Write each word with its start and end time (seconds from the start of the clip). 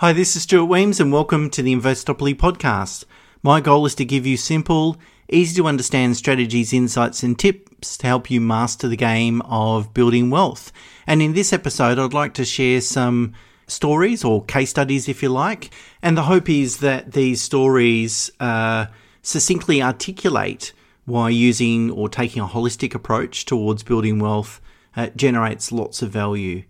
Hi, 0.00 0.12
this 0.12 0.36
is 0.36 0.42
Stuart 0.42 0.66
Wemyss, 0.66 1.00
and 1.00 1.10
welcome 1.10 1.48
to 1.48 1.62
the 1.62 1.74
Investopoly 1.74 2.34
podcast. 2.34 3.04
My 3.42 3.62
goal 3.62 3.86
is 3.86 3.94
to 3.94 4.04
give 4.04 4.26
you 4.26 4.36
simple, 4.36 4.98
easy 5.30 5.56
to 5.56 5.66
understand 5.66 6.18
strategies, 6.18 6.74
insights, 6.74 7.22
and 7.22 7.38
tips 7.38 7.96
to 7.96 8.06
help 8.06 8.30
you 8.30 8.38
master 8.38 8.88
the 8.88 8.96
game 8.96 9.40
of 9.46 9.94
building 9.94 10.28
wealth. 10.28 10.70
And 11.06 11.22
in 11.22 11.32
this 11.32 11.50
episode, 11.50 11.98
I'd 11.98 12.12
like 12.12 12.34
to 12.34 12.44
share 12.44 12.82
some 12.82 13.32
stories 13.68 14.22
or 14.22 14.44
case 14.44 14.68
studies, 14.68 15.08
if 15.08 15.22
you 15.22 15.30
like. 15.30 15.70
And 16.02 16.14
the 16.14 16.24
hope 16.24 16.50
is 16.50 16.80
that 16.80 17.12
these 17.12 17.40
stories 17.40 18.30
uh, 18.38 18.88
succinctly 19.22 19.82
articulate 19.82 20.74
why 21.06 21.30
using 21.30 21.90
or 21.90 22.10
taking 22.10 22.42
a 22.42 22.46
holistic 22.46 22.94
approach 22.94 23.46
towards 23.46 23.82
building 23.82 24.18
wealth 24.18 24.60
uh, 24.94 25.06
generates 25.16 25.72
lots 25.72 26.02
of 26.02 26.10
value. 26.10 26.64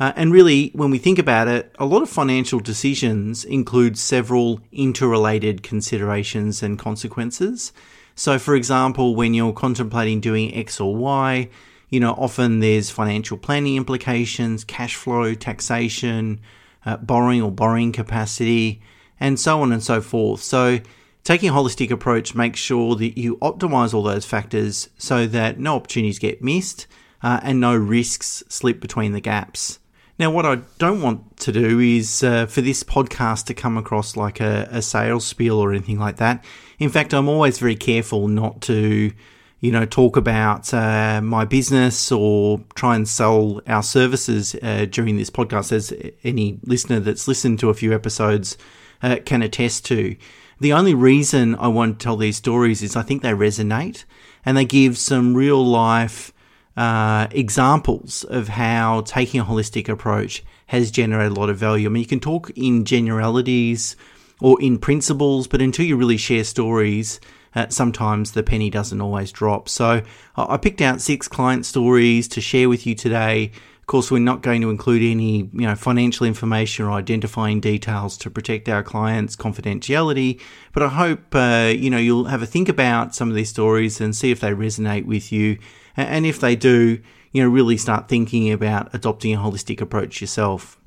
Uh, 0.00 0.12
and 0.16 0.32
really, 0.32 0.70
when 0.74 0.90
we 0.90 0.98
think 0.98 1.18
about 1.18 1.48
it, 1.48 1.74
a 1.78 1.84
lot 1.84 2.02
of 2.02 2.08
financial 2.08 2.60
decisions 2.60 3.44
include 3.44 3.98
several 3.98 4.60
interrelated 4.72 5.62
considerations 5.62 6.62
and 6.62 6.78
consequences. 6.78 7.72
So, 8.14 8.38
for 8.38 8.54
example, 8.54 9.14
when 9.14 9.34
you're 9.34 9.52
contemplating 9.52 10.20
doing 10.20 10.54
X 10.54 10.80
or 10.80 10.94
Y, 10.96 11.48
you 11.88 12.00
know, 12.00 12.12
often 12.12 12.60
there's 12.60 12.90
financial 12.90 13.36
planning 13.36 13.76
implications, 13.76 14.64
cash 14.64 14.96
flow, 14.96 15.34
taxation, 15.34 16.40
uh, 16.86 16.96
borrowing 16.96 17.42
or 17.42 17.50
borrowing 17.50 17.92
capacity, 17.92 18.80
and 19.20 19.38
so 19.38 19.60
on 19.60 19.72
and 19.72 19.82
so 19.82 20.00
forth. 20.00 20.42
So, 20.42 20.80
taking 21.22 21.50
a 21.50 21.52
holistic 21.52 21.90
approach 21.90 22.34
makes 22.34 22.58
sure 22.58 22.96
that 22.96 23.18
you 23.18 23.36
optimize 23.36 23.92
all 23.92 24.02
those 24.02 24.24
factors 24.24 24.88
so 24.96 25.26
that 25.26 25.58
no 25.58 25.76
opportunities 25.76 26.18
get 26.18 26.42
missed 26.42 26.86
uh, 27.22 27.40
and 27.42 27.60
no 27.60 27.76
risks 27.76 28.42
slip 28.48 28.80
between 28.80 29.12
the 29.12 29.20
gaps. 29.20 29.78
Now, 30.22 30.30
what 30.30 30.46
I 30.46 30.60
don't 30.78 31.02
want 31.02 31.36
to 31.38 31.50
do 31.50 31.80
is 31.80 32.22
uh, 32.22 32.46
for 32.46 32.60
this 32.60 32.84
podcast 32.84 33.46
to 33.46 33.54
come 33.54 33.76
across 33.76 34.16
like 34.16 34.38
a, 34.38 34.68
a, 34.70 34.80
sales 34.80 35.26
spiel 35.26 35.58
or 35.58 35.72
anything 35.72 35.98
like 35.98 36.18
that. 36.18 36.44
In 36.78 36.90
fact, 36.90 37.12
I'm 37.12 37.28
always 37.28 37.58
very 37.58 37.74
careful 37.74 38.28
not 38.28 38.60
to, 38.62 39.10
you 39.58 39.72
know, 39.72 39.84
talk 39.84 40.16
about 40.16 40.72
uh, 40.72 41.20
my 41.20 41.44
business 41.44 42.12
or 42.12 42.60
try 42.76 42.94
and 42.94 43.08
sell 43.08 43.62
our 43.66 43.82
services 43.82 44.54
uh, 44.62 44.86
during 44.88 45.16
this 45.16 45.28
podcast, 45.28 45.72
as 45.72 45.92
any 46.22 46.60
listener 46.62 47.00
that's 47.00 47.26
listened 47.26 47.58
to 47.58 47.68
a 47.68 47.74
few 47.74 47.92
episodes 47.92 48.56
uh, 49.02 49.16
can 49.26 49.42
attest 49.42 49.84
to. 49.86 50.14
The 50.60 50.72
only 50.72 50.94
reason 50.94 51.56
I 51.56 51.66
want 51.66 51.98
to 51.98 52.04
tell 52.04 52.16
these 52.16 52.36
stories 52.36 52.80
is 52.80 52.94
I 52.94 53.02
think 53.02 53.22
they 53.22 53.32
resonate 53.32 54.04
and 54.44 54.56
they 54.56 54.66
give 54.66 54.96
some 54.98 55.34
real 55.34 55.66
life 55.66 56.32
uh, 56.76 57.28
examples 57.30 58.24
of 58.24 58.48
how 58.48 59.02
taking 59.02 59.40
a 59.40 59.44
holistic 59.44 59.88
approach 59.88 60.42
has 60.66 60.90
generated 60.90 61.36
a 61.36 61.40
lot 61.40 61.50
of 61.50 61.58
value. 61.58 61.88
I 61.88 61.90
mean, 61.90 62.02
you 62.02 62.08
can 62.08 62.20
talk 62.20 62.50
in 62.56 62.84
generalities 62.84 63.96
or 64.40 64.60
in 64.60 64.78
principles, 64.78 65.46
but 65.46 65.60
until 65.60 65.84
you 65.84 65.96
really 65.96 66.16
share 66.16 66.44
stories, 66.44 67.20
uh, 67.54 67.68
sometimes 67.68 68.32
the 68.32 68.42
penny 68.42 68.70
doesn't 68.70 69.00
always 69.00 69.30
drop. 69.30 69.68
So 69.68 70.02
I 70.36 70.56
picked 70.56 70.80
out 70.80 71.00
six 71.00 71.28
client 71.28 71.66
stories 71.66 72.26
to 72.28 72.40
share 72.40 72.68
with 72.68 72.86
you 72.86 72.94
today. 72.94 73.52
Of 73.80 73.86
course, 73.86 74.10
we're 74.10 74.20
not 74.20 74.42
going 74.42 74.62
to 74.62 74.70
include 74.70 75.02
any 75.02 75.50
you 75.52 75.66
know 75.66 75.74
financial 75.74 76.26
information 76.26 76.86
or 76.86 76.92
identifying 76.92 77.60
details 77.60 78.16
to 78.18 78.30
protect 78.30 78.68
our 78.68 78.82
clients' 78.82 79.36
confidentiality. 79.36 80.40
But 80.72 80.84
I 80.84 80.88
hope 80.88 81.34
uh, 81.34 81.72
you 81.76 81.90
know 81.90 81.98
you'll 81.98 82.24
have 82.24 82.42
a 82.42 82.46
think 82.46 82.68
about 82.70 83.14
some 83.14 83.28
of 83.28 83.34
these 83.34 83.50
stories 83.50 84.00
and 84.00 84.16
see 84.16 84.30
if 84.30 84.40
they 84.40 84.52
resonate 84.52 85.04
with 85.04 85.30
you 85.30 85.58
and 85.96 86.26
if 86.26 86.40
they 86.40 86.56
do, 86.56 87.00
you 87.32 87.42
know, 87.42 87.48
really 87.48 87.76
start 87.76 88.08
thinking 88.08 88.52
about 88.52 88.94
adopting 88.94 89.34
a 89.34 89.38
holistic 89.38 89.80
approach 89.80 90.20
yourself. 90.20 90.78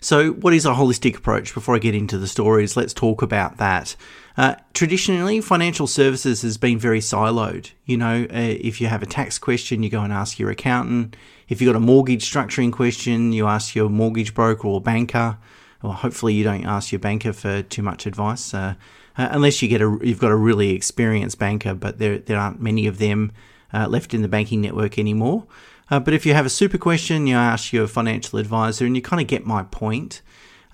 So, 0.00 0.30
what 0.30 0.54
is 0.54 0.64
a 0.64 0.70
holistic 0.70 1.16
approach? 1.16 1.52
Before 1.52 1.74
I 1.74 1.78
get 1.78 1.94
into 1.94 2.18
the 2.18 2.28
stories, 2.28 2.76
let's 2.76 2.94
talk 2.94 3.20
about 3.20 3.56
that. 3.56 3.96
Uh, 4.36 4.54
traditionally, 4.72 5.40
financial 5.40 5.88
services 5.88 6.42
has 6.42 6.56
been 6.56 6.78
very 6.78 7.00
siloed. 7.00 7.72
You 7.84 7.96
know, 7.96 8.22
uh, 8.30 8.56
if 8.60 8.80
you 8.80 8.86
have 8.86 9.02
a 9.02 9.06
tax 9.06 9.38
question, 9.40 9.82
you 9.82 9.90
go 9.90 10.02
and 10.02 10.12
ask 10.12 10.38
your 10.38 10.50
accountant. 10.50 11.16
If 11.48 11.60
you've 11.60 11.72
got 11.72 11.76
a 11.76 11.80
mortgage 11.80 12.30
structuring 12.30 12.72
question, 12.72 13.32
you 13.32 13.48
ask 13.48 13.74
your 13.74 13.88
mortgage 13.88 14.34
broker 14.34 14.68
or 14.68 14.80
banker. 14.80 15.36
Well, 15.82 15.92
hopefully, 15.92 16.34
you 16.34 16.44
don't 16.44 16.64
ask 16.64 16.92
your 16.92 17.00
banker 17.00 17.32
for 17.32 17.62
too 17.62 17.82
much 17.82 18.06
advice, 18.06 18.54
uh, 18.54 18.74
uh 19.16 19.28
unless 19.32 19.62
you 19.62 19.68
get 19.68 19.80
a 19.80 19.98
you've 20.02 20.20
got 20.20 20.30
a 20.30 20.36
really 20.36 20.70
experienced 20.70 21.40
banker. 21.40 21.74
But 21.74 21.98
there 21.98 22.18
there 22.18 22.38
aren't 22.38 22.62
many 22.62 22.86
of 22.86 22.98
them 22.98 23.32
uh, 23.72 23.86
left 23.88 24.14
in 24.14 24.22
the 24.22 24.28
banking 24.28 24.60
network 24.60 24.98
anymore. 24.98 25.46
Uh, 25.90 25.98
but 25.98 26.14
if 26.14 26.26
you 26.26 26.34
have 26.34 26.46
a 26.46 26.50
super 26.50 26.78
question, 26.78 27.26
you 27.26 27.34
ask 27.34 27.72
your 27.72 27.86
financial 27.86 28.38
advisor, 28.38 28.84
and 28.84 28.94
you 28.94 29.02
kind 29.02 29.22
of 29.22 29.26
get 29.26 29.46
my 29.46 29.62
point. 29.64 30.22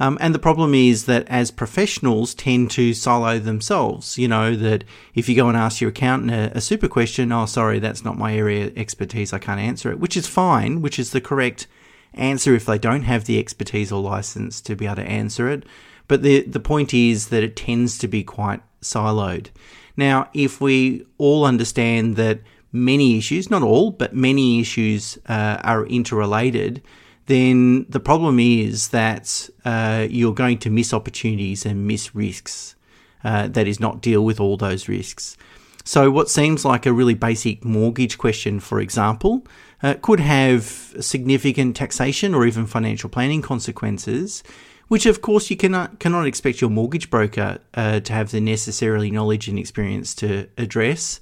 Um, 0.01 0.19
and 0.21 0.35
the 0.35 0.41
problem 0.41 0.75
is 0.75 1.05
that 1.05 1.27
as 1.29 1.53
professionals 1.53 2.35
tend 2.35 2.71
to 2.73 2.95
silo 2.95 3.39
themselves, 3.39 4.19
you 4.19 4.27
know, 4.27 4.57
that 4.57 4.83
if 5.15 5.29
you 5.29 5.37
go 5.37 5.49
and 5.49 5.57
ask 5.57 5.81
your 5.81 5.91
accountant 5.91 6.33
a, 6.33 6.59
a, 6.59 6.61
super 6.61 6.89
question, 6.89 7.31
oh, 7.31 7.47
sorry, 7.47 7.79
that's 7.79 8.05
not 8.05 8.19
my 8.19 8.35
area 8.35 8.67
of 8.67 8.77
expertise, 8.77 9.33
I 9.33 9.39
can't 9.39 9.61
answer 9.61 9.93
it, 9.93 10.01
which 10.01 10.17
is 10.17 10.27
fine, 10.27 10.83
which 10.83 10.99
is 10.99 11.13
the 11.13 11.21
correct 11.21 11.69
answer 12.13 12.55
if 12.55 12.67
they 12.67 12.79
don't 12.79 13.03
have 13.03 13.27
the 13.27 13.39
expertise 13.39 13.93
or 13.93 14.03
license 14.03 14.61
to 14.63 14.75
be 14.75 14.87
able 14.87 14.97
to 14.97 15.03
answer 15.03 15.49
it. 15.49 15.65
But 16.09 16.23
the, 16.23 16.43
the 16.43 16.61
point 16.61 16.93
is 16.93 17.29
that 17.29 17.45
it 17.45 17.57
tends 17.57 17.97
to 17.99 18.09
be 18.09 18.25
quite 18.25 18.63
siloed. 18.83 19.49
Now, 19.97 20.29
if 20.35 20.61
we 20.61 21.07
all 21.19 21.45
understand 21.45 22.17
that 22.17 22.41
many 22.75 23.17
issues, 23.17 23.51
not 23.51 23.63
all, 23.63 23.93
but 23.93 24.15
many 24.15 24.61
issues 24.61 25.17
uh, 25.29 25.59
are 25.63 25.87
interrelated, 25.87 26.83
then 27.27 27.87
the 27.89 28.01
problem 28.01 28.39
is 28.39 28.89
that 28.89 29.49
uh, 29.65 30.07
you're 30.11 30.35
going 30.35 30.59
to 30.59 30.71
miss 30.71 30.93
opportunities 30.93 31.65
and 31.65 31.87
miss 31.87 32.15
risks. 32.15 32.75
Uh, 33.23 33.49
that 33.49 33.67
is, 33.67 33.81
not 33.81 34.03
deal 34.03 34.23
with 34.23 34.39
all 34.39 34.59
those 34.59 34.87
risks. 34.87 35.35
So, 35.83 36.11
what 36.11 36.29
seems 36.29 36.65
like 36.65 36.85
a 36.85 36.93
really 36.93 37.15
basic 37.15 37.65
mortgage 37.65 38.19
question, 38.19 38.61
for 38.61 38.81
example, 38.81 39.47
uh, 39.83 39.95
could 40.03 40.21
have 40.21 40.65
significant 41.01 41.77
taxation 41.77 42.35
or 42.35 42.45
even 42.45 42.67
financial 42.67 43.09
planning 43.09 43.41
consequences, 43.41 44.43
which, 44.89 45.07
of 45.07 45.23
course, 45.23 45.49
you 45.49 45.57
cannot 45.57 46.01
cannot 46.01 46.27
expect 46.27 46.61
your 46.61 46.69
mortgage 46.69 47.09
broker 47.09 47.59
uh, 47.75 48.01
to 48.01 48.13
have 48.13 48.31
the 48.31 48.41
necessarily 48.41 49.11
knowledge 49.11 49.49
and 49.49 49.59
experience 49.59 50.15
to 50.17 50.49
address. 50.59 51.21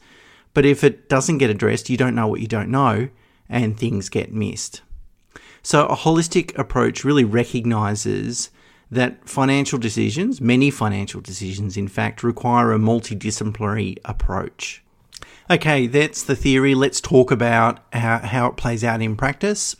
But 0.55 0.67
if 0.67 0.85
it 0.85 1.09
doesn't 1.09 1.39
get 1.39 1.51
addressed, 1.51 1.91
you 1.91 1.97
don't 1.97 2.15
know 2.15 2.27
what 2.27 2.41
you 2.41 2.47
don't 2.47 2.71
know, 2.71 3.09
and 3.49 3.79
things 3.79 4.09
get 4.09 4.33
missed. 4.33 4.83
So, 5.63 5.87
a 5.87 5.97
holistic 5.97 6.57
approach 6.59 7.05
really 7.05 7.25
recognizes 7.25 8.51
that 8.91 9.29
financial 9.29 9.79
decisions, 9.79 10.41
many 10.41 10.71
financial 10.71 11.21
decisions, 11.21 11.77
in 11.77 11.89
fact, 11.89 12.23
require 12.23 12.73
a 12.73 12.79
multidisciplinary 12.79 13.97
approach. 14.05 14.83
Okay, 15.51 15.87
that's 15.87 16.23
the 16.23 16.37
theory. 16.37 16.75
Let's 16.75 17.01
talk 17.01 17.31
about 17.31 17.81
how, 17.93 18.19
how 18.19 18.47
it 18.49 18.57
plays 18.57 18.85
out 18.85 19.01
in 19.01 19.17
practice. 19.17 19.77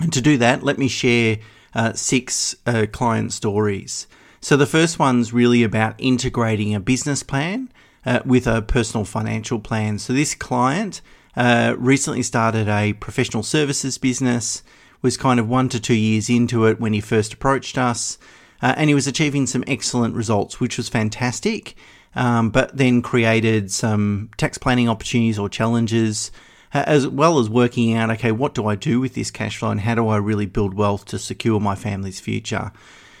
And 0.00 0.12
to 0.12 0.20
do 0.20 0.38
that, 0.38 0.62
let 0.62 0.78
me 0.78 0.88
share 0.88 1.38
uh, 1.74 1.92
six 1.92 2.54
uh, 2.64 2.86
client 2.90 3.32
stories. 3.32 4.06
So, 4.40 4.56
the 4.56 4.66
first 4.66 4.98
one's 4.98 5.32
really 5.32 5.64
about 5.64 5.96
integrating 5.98 6.74
a 6.74 6.80
business 6.80 7.22
plan 7.24 7.70
uh, 8.04 8.20
with 8.24 8.46
a 8.46 8.62
personal 8.62 9.04
financial 9.04 9.58
plan. 9.58 9.98
So 9.98 10.12
this 10.12 10.34
client 10.34 11.00
uh, 11.36 11.74
recently 11.78 12.22
started 12.22 12.68
a 12.68 12.94
professional 12.94 13.42
services 13.42 13.98
business, 13.98 14.62
was 15.02 15.16
kind 15.16 15.38
of 15.38 15.48
one 15.48 15.68
to 15.68 15.80
two 15.80 15.94
years 15.94 16.28
into 16.28 16.66
it 16.66 16.80
when 16.80 16.92
he 16.92 17.00
first 17.00 17.34
approached 17.34 17.78
us, 17.78 18.18
uh, 18.60 18.74
and 18.76 18.88
he 18.88 18.94
was 18.94 19.06
achieving 19.06 19.46
some 19.46 19.62
excellent 19.66 20.14
results, 20.14 20.58
which 20.58 20.76
was 20.76 20.88
fantastic. 20.88 21.76
Um, 22.14 22.50
but 22.50 22.76
then 22.76 23.02
created 23.02 23.70
some 23.70 24.30
tax 24.38 24.58
planning 24.58 24.88
opportunities 24.88 25.38
or 25.38 25.48
challenges, 25.48 26.32
uh, 26.74 26.82
as 26.86 27.06
well 27.06 27.38
as 27.38 27.48
working 27.48 27.94
out 27.94 28.10
okay, 28.10 28.32
what 28.32 28.54
do 28.54 28.66
I 28.66 28.74
do 28.74 28.98
with 28.98 29.14
this 29.14 29.30
cash 29.30 29.58
flow 29.58 29.70
and 29.70 29.80
how 29.80 29.94
do 29.94 30.08
I 30.08 30.16
really 30.16 30.46
build 30.46 30.74
wealth 30.74 31.04
to 31.06 31.18
secure 31.18 31.60
my 31.60 31.74
family's 31.74 32.18
future? 32.18 32.72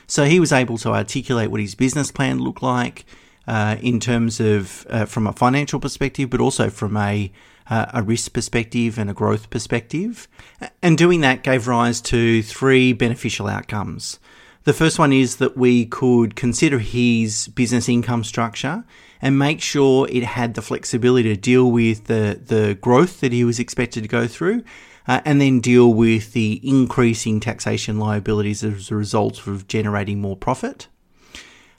So 0.06 0.24
he 0.24 0.40
was 0.40 0.52
able 0.52 0.78
to 0.78 0.90
articulate 0.90 1.50
what 1.50 1.60
his 1.60 1.74
business 1.74 2.10
plan 2.10 2.40
looked 2.40 2.62
like, 2.62 3.04
uh, 3.48 3.76
in 3.80 3.98
terms 3.98 4.40
of 4.40 4.86
uh, 4.90 5.06
from 5.06 5.26
a 5.26 5.32
financial 5.32 5.80
perspective, 5.80 6.28
but 6.28 6.40
also 6.40 6.68
from 6.68 6.96
a 6.96 7.32
uh, 7.70 7.86
a 7.94 8.02
risk 8.02 8.32
perspective 8.32 8.98
and 8.98 9.10
a 9.10 9.14
growth 9.14 9.50
perspective. 9.50 10.28
And 10.82 10.96
doing 10.96 11.22
that 11.22 11.42
gave 11.42 11.66
rise 11.66 12.00
to 12.02 12.42
three 12.42 12.92
beneficial 12.92 13.46
outcomes. 13.46 14.18
The 14.64 14.72
first 14.72 14.98
one 14.98 15.12
is 15.12 15.36
that 15.36 15.56
we 15.56 15.86
could 15.86 16.36
consider 16.36 16.78
his 16.78 17.48
business 17.48 17.88
income 17.88 18.22
structure 18.24 18.84
and 19.22 19.38
make 19.38 19.60
sure 19.62 20.06
it 20.10 20.24
had 20.24 20.54
the 20.54 20.62
flexibility 20.62 21.34
to 21.34 21.40
deal 21.40 21.70
with 21.70 22.04
the, 22.04 22.40
the 22.44 22.76
growth 22.80 23.20
that 23.20 23.32
he 23.32 23.44
was 23.44 23.58
expected 23.58 24.02
to 24.02 24.08
go 24.08 24.26
through 24.26 24.62
uh, 25.06 25.22
and 25.24 25.40
then 25.40 25.60
deal 25.60 25.92
with 25.92 26.32
the 26.32 26.60
increasing 26.62 27.40
taxation 27.40 27.98
liabilities 27.98 28.62
as 28.62 28.90
a 28.90 28.94
result 28.96 29.46
of 29.46 29.66
generating 29.68 30.20
more 30.20 30.36
profit. 30.36 30.88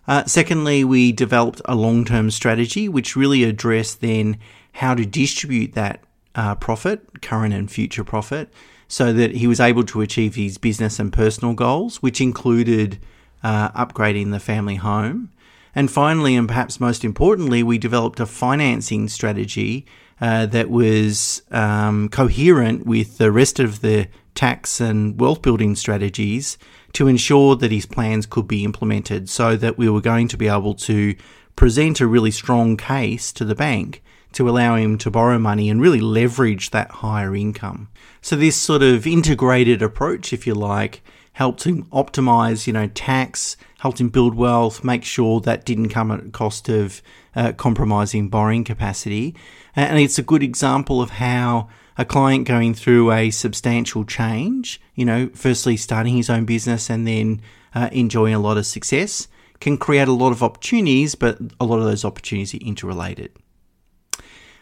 Uh, 0.10 0.26
secondly, 0.26 0.84
we 0.84 1.12
developed 1.12 1.62
a 1.66 1.76
long 1.76 2.04
term 2.04 2.32
strategy 2.32 2.90
which 2.90 3.16
really 3.16 3.44
addressed 3.44 4.02
then 4.02 4.40
how 4.74 4.96
to 4.96 5.06
distribute 5.06 5.74
that 5.74 6.04
uh, 6.34 6.56
profit, 6.56 7.22
current 7.22 7.54
and 7.54 7.70
future 7.70 8.04
profit, 8.04 8.52
so 8.88 9.14
that 9.14 9.36
he 9.36 9.46
was 9.46 9.60
able 9.60 9.84
to 9.84 10.02
achieve 10.02 10.34
his 10.34 10.58
business 10.58 10.98
and 10.98 11.14
personal 11.14 11.54
goals, 11.54 12.02
which 12.02 12.20
included 12.20 12.98
uh, 13.44 13.70
upgrading 13.74 14.32
the 14.32 14.40
family 14.40 14.78
home. 14.78 15.30
And 15.76 15.92
finally, 15.92 16.36
and 16.36 16.48
perhaps 16.48 16.80
most 16.80 17.06
importantly, 17.06 17.62
we 17.62 17.78
developed 17.78 18.20
a 18.20 18.26
financing 18.26 19.10
strategy 19.10 19.86
uh, 20.20 20.48
that 20.48 20.72
was 20.72 21.44
um, 21.52 22.10
coherent 22.10 22.84
with 22.84 23.20
the 23.20 23.32
rest 23.32 23.60
of 23.60 23.82
the 23.82 24.08
tax 24.40 24.80
and 24.80 25.20
wealth 25.20 25.42
building 25.42 25.76
strategies 25.76 26.58
to 26.94 27.10
ensure 27.10 27.58
that 27.58 27.74
his 27.74 27.86
plans 27.86 28.26
could 28.26 28.48
be 28.48 28.64
implemented 28.64 29.30
so 29.30 29.58
that 29.58 29.78
we 29.78 29.90
were 29.90 30.00
going 30.00 30.30
to 30.30 30.38
be 30.38 30.48
able 30.48 30.74
to 30.74 31.14
present 31.58 32.00
a 32.00 32.08
really 32.08 32.32
strong 32.32 32.78
case 32.78 33.34
to 33.34 33.44
the 33.44 33.54
bank 33.54 34.02
to 34.32 34.48
allow 34.48 34.78
him 34.78 34.98
to 34.98 35.12
borrow 35.12 35.38
money 35.38 35.70
and 35.70 35.82
really 35.82 36.00
leverage 36.00 36.70
that 36.70 36.90
higher 36.90 37.36
income. 37.36 37.90
So 38.22 38.38
this 38.38 38.56
sort 38.56 38.82
of 38.82 39.06
integrated 39.06 39.82
approach, 39.82 40.32
if 40.32 40.48
you 40.48 40.54
like, 40.54 41.02
helped 41.34 41.66
him 41.66 41.84
optimize, 41.88 42.66
you 42.66 42.72
know, 42.72 42.88
tax, 42.88 43.58
helped 43.80 44.00
him 44.00 44.08
build 44.08 44.36
wealth, 44.36 44.86
make 44.86 45.04
sure 45.04 45.42
that 45.42 45.66
didn't 45.66 45.90
come 45.90 46.12
at 46.12 46.26
a 46.26 46.30
cost 46.30 46.70
of 46.70 47.02
uh, 47.36 47.52
compromising 47.52 48.30
borrowing 48.30 48.64
capacity. 48.64 49.36
And 49.76 50.00
it's 50.00 50.18
a 50.18 50.24
good 50.24 50.44
example 50.44 51.02
of 51.02 51.10
how 51.10 51.68
a 52.00 52.06
client 52.06 52.48
going 52.48 52.74
through 52.74 53.12
a 53.12 53.30
substantial 53.30 54.06
change, 54.06 54.80
you 54.96 55.04
know, 55.04 55.30
firstly 55.34 55.76
starting 55.76 56.16
his 56.16 56.30
own 56.30 56.46
business 56.46 56.90
and 56.90 57.06
then 57.06 57.42
uh, 57.76 57.90
enjoying 57.92 58.34
a 58.34 58.40
lot 58.40 58.58
of 58.58 58.66
success, 58.66 59.28
can 59.60 59.78
create 59.78 60.08
a 60.08 60.14
lot 60.14 60.32
of 60.32 60.42
opportunities, 60.42 61.14
but 61.14 61.38
a 61.60 61.66
lot 61.66 61.80
of 61.80 61.84
those 61.84 62.06
opportunities 62.06 62.54
are 62.54 62.66
interrelated. 62.66 63.34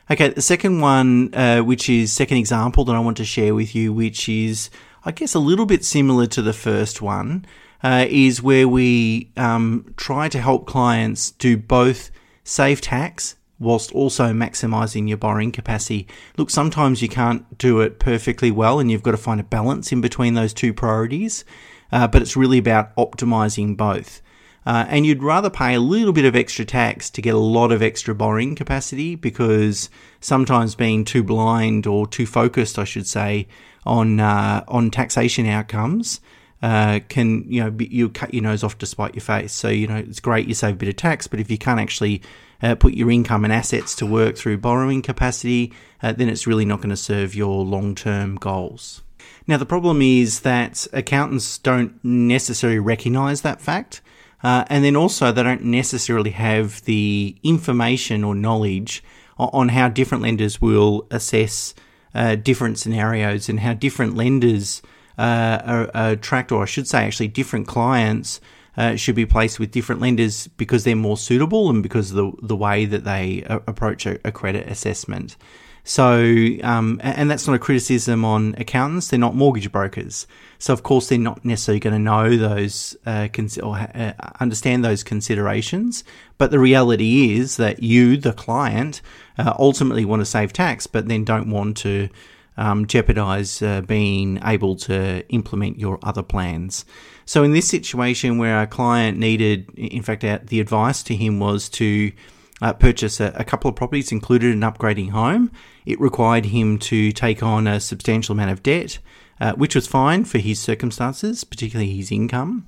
Okay, 0.09 0.29
the 0.29 0.41
second 0.41 0.81
one, 0.81 1.31
uh, 1.35 1.59
which 1.59 1.87
is 1.89 2.11
second 2.11 2.37
example 2.37 2.83
that 2.85 2.95
I 2.95 2.99
want 2.99 3.17
to 3.17 3.25
share 3.25 3.53
with 3.53 3.75
you, 3.75 3.93
which 3.93 4.27
is, 4.27 4.71
I 5.05 5.11
guess, 5.11 5.35
a 5.35 5.39
little 5.39 5.67
bit 5.67 5.85
similar 5.85 6.25
to 6.25 6.41
the 6.41 6.53
first 6.53 7.03
one, 7.03 7.45
uh, 7.83 8.07
is 8.09 8.41
where 8.41 8.67
we 8.67 9.31
um, 9.37 9.93
try 9.95 10.27
to 10.27 10.41
help 10.41 10.65
clients 10.65 11.29
do 11.29 11.55
both 11.55 12.09
save 12.43 12.81
tax 12.81 13.35
whilst 13.59 13.91
also 13.91 14.33
maximizing 14.33 15.07
your 15.07 15.17
borrowing 15.17 15.51
capacity. 15.51 16.07
Look, 16.37 16.49
sometimes 16.49 17.01
you 17.01 17.09
can't 17.09 17.57
do 17.57 17.81
it 17.81 17.99
perfectly 17.99 18.51
well, 18.51 18.79
and 18.79 18.91
you've 18.91 19.03
got 19.03 19.11
to 19.11 19.17
find 19.17 19.39
a 19.39 19.43
balance 19.43 19.91
in 19.91 20.01
between 20.01 20.35
those 20.35 20.53
two 20.53 20.73
priorities. 20.73 21.43
Uh, 21.91 22.07
but 22.07 22.21
it's 22.21 22.35
really 22.35 22.57
about 22.57 22.95
optimizing 22.95 23.77
both. 23.77 24.21
Uh, 24.65 24.85
and 24.89 25.05
you'd 25.05 25.23
rather 25.23 25.49
pay 25.49 25.75
a 25.75 25.79
little 25.79 26.11
bit 26.11 26.25
of 26.25 26.35
extra 26.35 26.65
tax 26.65 27.09
to 27.09 27.21
get 27.21 27.33
a 27.33 27.37
lot 27.39 27.71
of 27.71 27.81
extra 27.81 28.13
borrowing 28.13 28.53
capacity 28.53 29.15
because 29.15 29.89
sometimes 30.19 30.75
being 30.75 31.05
too 31.05 31.23
blind 31.23 31.87
or 31.87 32.05
too 32.05 32.25
focused, 32.25 32.77
I 32.77 32.83
should 32.83 33.07
say, 33.07 33.47
on 33.85 34.19
uh, 34.19 34.65
on 34.67 34.91
taxation 34.91 35.45
outcomes 35.45 36.19
uh, 36.61 36.99
can 37.07 37.45
you 37.51 37.63
know 37.63 37.75
you 37.79 38.09
cut 38.09 38.33
your 38.33 38.43
nose 38.43 38.63
off 38.63 38.77
to 38.79 38.85
spite 38.85 39.15
your 39.15 39.21
face. 39.21 39.53
So 39.53 39.69
you 39.69 39.87
know 39.87 39.97
it's 39.97 40.19
great 40.19 40.47
you 40.47 40.53
save 40.53 40.73
a 40.73 40.77
bit 40.77 40.89
of 40.89 40.95
tax, 40.95 41.27
but 41.27 41.39
if 41.39 41.51
you 41.51 41.57
can't 41.57 41.79
actually 41.79 42.21
uh, 42.61 42.75
put 42.75 42.93
your 42.93 43.11
income 43.11 43.43
and 43.43 43.53
assets 43.53 43.95
to 43.95 44.05
work 44.05 44.37
through 44.37 44.57
borrowing 44.57 45.01
capacity, 45.01 45.73
uh, 46.01 46.11
then 46.11 46.29
it's 46.29 46.47
really 46.47 46.65
not 46.65 46.77
going 46.77 46.89
to 46.89 46.97
serve 46.97 47.35
your 47.35 47.63
long 47.63 47.95
term 47.95 48.35
goals. 48.35 49.03
Now 49.45 49.57
the 49.57 49.65
problem 49.65 50.01
is 50.01 50.41
that 50.41 50.87
accountants 50.93 51.57
don't 51.57 52.03
necessarily 52.03 52.79
recognise 52.79 53.41
that 53.41 53.61
fact. 53.61 54.01
Uh, 54.43 54.63
and 54.69 54.83
then 54.83 54.95
also, 54.95 55.31
they 55.31 55.41
don't 55.41 55.63
necessarily 55.63 56.29
have 56.29 56.83
the 56.83 57.35
information 57.43 58.23
or 58.23 58.35
knowledge 58.35 59.03
on 59.39 59.69
how 59.69 59.89
different 59.89 60.23
lenders 60.23 60.61
will 60.61 61.07
assess 61.11 61.73
uh, 62.13 62.35
different 62.35 62.77
scenarios 62.77 63.49
and 63.49 63.59
how 63.59 63.73
different 63.73 64.15
lenders 64.15 64.81
uh, 65.17 65.87
attract, 65.93 66.51
or 66.51 66.61
I 66.63 66.65
should 66.65 66.87
say, 66.87 67.05
actually, 67.05 67.29
different 67.29 67.67
clients 67.67 68.39
uh, 68.77 68.95
should 68.95 69.15
be 69.15 69.25
placed 69.25 69.59
with 69.59 69.71
different 69.71 70.01
lenders 70.01 70.47
because 70.49 70.83
they're 70.83 70.95
more 70.95 71.17
suitable 71.17 71.69
and 71.69 71.81
because 71.81 72.11
of 72.11 72.17
the, 72.17 72.31
the 72.47 72.55
way 72.55 72.85
that 72.85 73.03
they 73.03 73.43
uh, 73.43 73.59
approach 73.67 74.05
a, 74.05 74.19
a 74.25 74.31
credit 74.31 74.67
assessment. 74.67 75.35
So, 75.83 76.21
um, 76.63 76.99
and 77.01 77.31
that's 77.31 77.47
not 77.47 77.55
a 77.55 77.59
criticism 77.59 78.25
on 78.25 78.55
accountants. 78.57 79.07
They're 79.07 79.17
not 79.17 79.35
mortgage 79.35 79.71
brokers. 79.71 80.27
So, 80.59 80.73
of 80.73 80.83
course, 80.83 81.07
they're 81.07 81.17
not 81.17 81.45
necessarily 81.45 81.79
going 81.79 81.93
to 81.93 81.99
know 81.99 82.35
those 82.35 82.97
uh, 83.05 83.29
cons- 83.31 83.57
or 83.57 83.77
uh, 83.77 84.11
understand 84.41 84.83
those 84.83 85.01
considerations. 85.01 86.03
But 86.37 86.51
the 86.51 86.59
reality 86.59 87.37
is 87.37 87.55
that 87.55 87.81
you, 87.81 88.17
the 88.17 88.33
client, 88.33 89.01
uh, 89.37 89.53
ultimately 89.57 90.03
want 90.03 90.19
to 90.19 90.25
save 90.25 90.51
tax, 90.51 90.87
but 90.87 91.07
then 91.07 91.23
don't 91.23 91.49
want 91.49 91.77
to 91.77 92.09
um, 92.57 92.87
jeopardize 92.87 93.61
uh, 93.61 93.81
being 93.81 94.39
able 94.43 94.75
to 94.75 95.27
implement 95.29 95.79
your 95.79 95.99
other 96.03 96.23
plans. 96.23 96.85
So, 97.25 97.43
in 97.43 97.53
this 97.53 97.67
situation 97.67 98.37
where 98.37 98.57
our 98.57 98.67
client 98.67 99.17
needed, 99.17 99.69
in 99.75 100.01
fact, 100.01 100.21
the 100.47 100.59
advice 100.59 101.03
to 101.03 101.15
him 101.15 101.39
was 101.39 101.69
to 101.69 102.11
uh, 102.61 102.73
purchase 102.73 103.19
a, 103.19 103.33
a, 103.35 103.43
couple 103.43 103.69
of 103.69 103.75
properties, 103.75 104.11
included 104.11 104.53
an 104.53 104.61
upgrading 104.61 105.11
home. 105.11 105.51
It 105.85 105.99
required 105.99 106.45
him 106.45 106.79
to 106.79 107.11
take 107.11 107.43
on 107.43 107.67
a 107.67 107.79
substantial 107.79 108.33
amount 108.33 108.51
of 108.51 108.63
debt, 108.63 108.99
uh, 109.39 109.53
which 109.53 109.75
was 109.75 109.87
fine 109.87 110.25
for 110.25 110.39
his 110.39 110.59
circumstances, 110.59 111.43
particularly 111.43 111.91
his 111.95 112.11
income. 112.11 112.65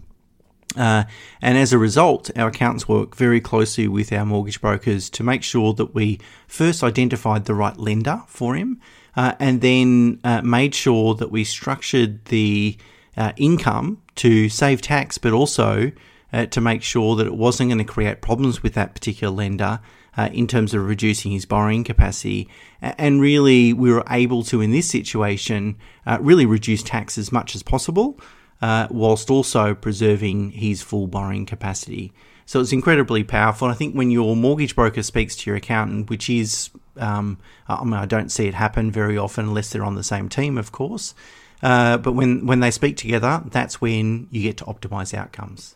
Uh, 0.78 1.04
and 1.42 1.58
as 1.58 1.74
a 1.74 1.78
result, 1.78 2.30
our 2.38 2.50
accountants 2.50 2.88
work 2.88 3.16
very 3.16 3.42
closely 3.42 3.88
with 3.88 4.14
our 4.14 4.26
mortgage 4.26 4.62
brokers 4.62 5.10
to 5.10 5.24
make 5.24 5.44
sure 5.44 5.74
that 5.74 5.96
we 5.96 6.20
first 6.48 6.84
identified 6.84 7.46
the 7.46 7.56
right 7.56 7.78
lender 7.78 8.22
for 8.28 8.56
him 8.56 8.80
uh, 9.16 9.34
and 9.40 9.62
then 9.62 10.20
uh, 10.24 10.42
made 10.42 10.76
sure 10.76 11.16
that 11.16 11.32
we 11.32 11.44
structured 11.44 12.24
the 12.26 12.78
uh, 13.18 13.32
income 13.38 14.02
to 14.16 14.48
save 14.48 14.82
tax, 14.82 15.18
but 15.18 15.34
also 15.34 15.92
uh, 16.32 16.46
to 16.46 16.62
make 16.62 16.84
sure 16.84 17.16
that 17.16 17.26
it 17.26 17.36
wasn't 17.36 17.70
going 17.70 17.80
to 17.80 17.84
create 17.84 18.22
problems 18.22 18.62
with 18.62 18.76
that 18.76 18.94
particular 18.94 19.34
lender 19.34 19.80
uh, 20.18 20.30
in 20.32 20.46
terms 20.48 20.74
of 20.74 20.86
reducing 20.86 21.32
his 21.32 21.46
borrowing 21.46 21.84
capacity. 21.84 22.48
And 22.82 23.20
really, 23.20 23.74
we 23.74 23.92
were 23.92 24.04
able 24.10 24.44
to, 24.44 24.62
in 24.62 24.72
this 24.72 24.90
situation, 24.90 25.78
really 26.20 26.46
reduce 26.46 26.84
tax 26.84 27.18
as 27.18 27.32
much 27.32 27.56
as 27.56 27.64
possible, 27.64 28.20
uh, 28.62 28.88
whilst 28.90 29.30
also 29.30 29.74
preserving 29.74 30.52
his 30.52 30.82
full 30.82 31.08
borrowing 31.08 31.46
capacity. 31.46 32.14
So 32.46 32.60
it's 32.60 32.74
incredibly 32.74 33.24
powerful. 33.24 33.68
I 33.68 33.74
think 33.74 33.94
when 33.94 34.10
your 34.10 34.36
mortgage 34.36 34.76
broker 34.76 35.04
speaks 35.04 35.36
to 35.36 35.50
your 35.50 35.58
accountant, 35.58 36.10
which 36.10 36.30
is, 36.30 36.72
um, 36.98 37.38
I 37.68 37.84
mean, 37.84 37.94
I 37.94 38.06
don't 38.06 38.32
see 38.32 38.48
it 38.48 38.56
happen 38.56 38.90
very 38.90 39.18
often 39.18 39.46
unless 39.46 39.70
they're 39.70 39.86
on 39.86 39.96
the 39.96 40.04
same 40.04 40.30
team, 40.30 40.58
of 40.58 40.72
course. 40.72 41.14
Uh, 41.62 41.98
but 41.98 42.14
when, 42.14 42.48
when 42.48 42.60
they 42.60 42.72
speak 42.72 42.98
together, 42.98 43.44
that's 43.52 43.80
when 43.80 44.28
you 44.32 44.42
get 44.42 44.58
to 44.58 44.66
optimize 44.66 45.14
outcomes. 45.14 45.76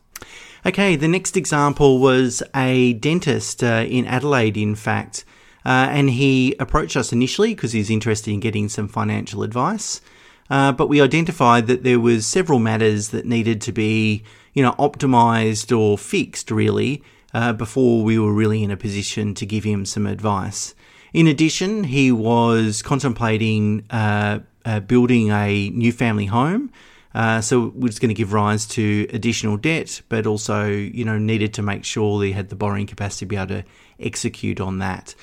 Okay, 0.65 0.95
the 0.95 1.07
next 1.07 1.35
example 1.37 1.99
was 1.99 2.41
a 2.55 2.93
dentist 2.93 3.63
uh, 3.63 3.85
in 3.87 4.05
Adelaide, 4.07 4.57
in 4.57 4.75
fact, 4.75 5.25
uh, 5.65 5.87
and 5.91 6.09
he 6.09 6.55
approached 6.59 6.95
us 6.95 7.11
initially 7.11 7.53
because 7.53 7.73
he's 7.73 7.89
interested 7.89 8.31
in 8.31 8.39
getting 8.39 8.69
some 8.69 8.87
financial 8.87 9.43
advice. 9.43 10.01
Uh, 10.49 10.71
but 10.71 10.87
we 10.87 11.01
identified 11.01 11.67
that 11.67 11.83
there 11.83 11.99
was 11.99 12.25
several 12.25 12.59
matters 12.59 13.09
that 13.09 13.25
needed 13.25 13.61
to 13.61 13.71
be, 13.71 14.23
you 14.53 14.61
know, 14.61 14.73
optimized 14.73 15.77
or 15.77 15.97
fixed 15.97 16.51
really 16.51 17.01
uh, 17.33 17.53
before 17.53 18.03
we 18.03 18.19
were 18.19 18.33
really 18.33 18.63
in 18.63 18.71
a 18.71 18.77
position 18.77 19.33
to 19.33 19.45
give 19.45 19.63
him 19.63 19.85
some 19.85 20.05
advice. 20.05 20.75
In 21.13 21.27
addition, 21.27 21.85
he 21.85 22.11
was 22.11 22.81
contemplating 22.81 23.85
uh, 23.89 24.39
uh, 24.65 24.79
building 24.79 25.31
a 25.31 25.69
new 25.69 25.91
family 25.91 26.25
home. 26.25 26.71
Uh, 27.13 27.39
so 27.41 27.71
we're 27.75 27.89
just 27.89 28.01
going 28.01 28.09
to 28.09 28.15
give 28.15 28.33
rise 28.33 28.65
to 28.65 29.07
additional 29.13 29.55
debt, 29.55 30.01
but 30.09 30.25
also, 30.25 30.65
you 30.65 31.05
know, 31.05 31.19
needed 31.19 31.53
to 31.53 31.61
make 31.61 31.85
sure 31.85 32.19
they 32.19 32.31
had 32.31 32.49
the 32.49 32.55
borrowing 32.55 32.87
capacity 32.87 33.25
to 33.25 33.29
be 33.29 33.35
able 33.35 33.47
to 33.47 33.63
execute 33.99 34.59
on 34.59 34.79
that. 34.79 35.13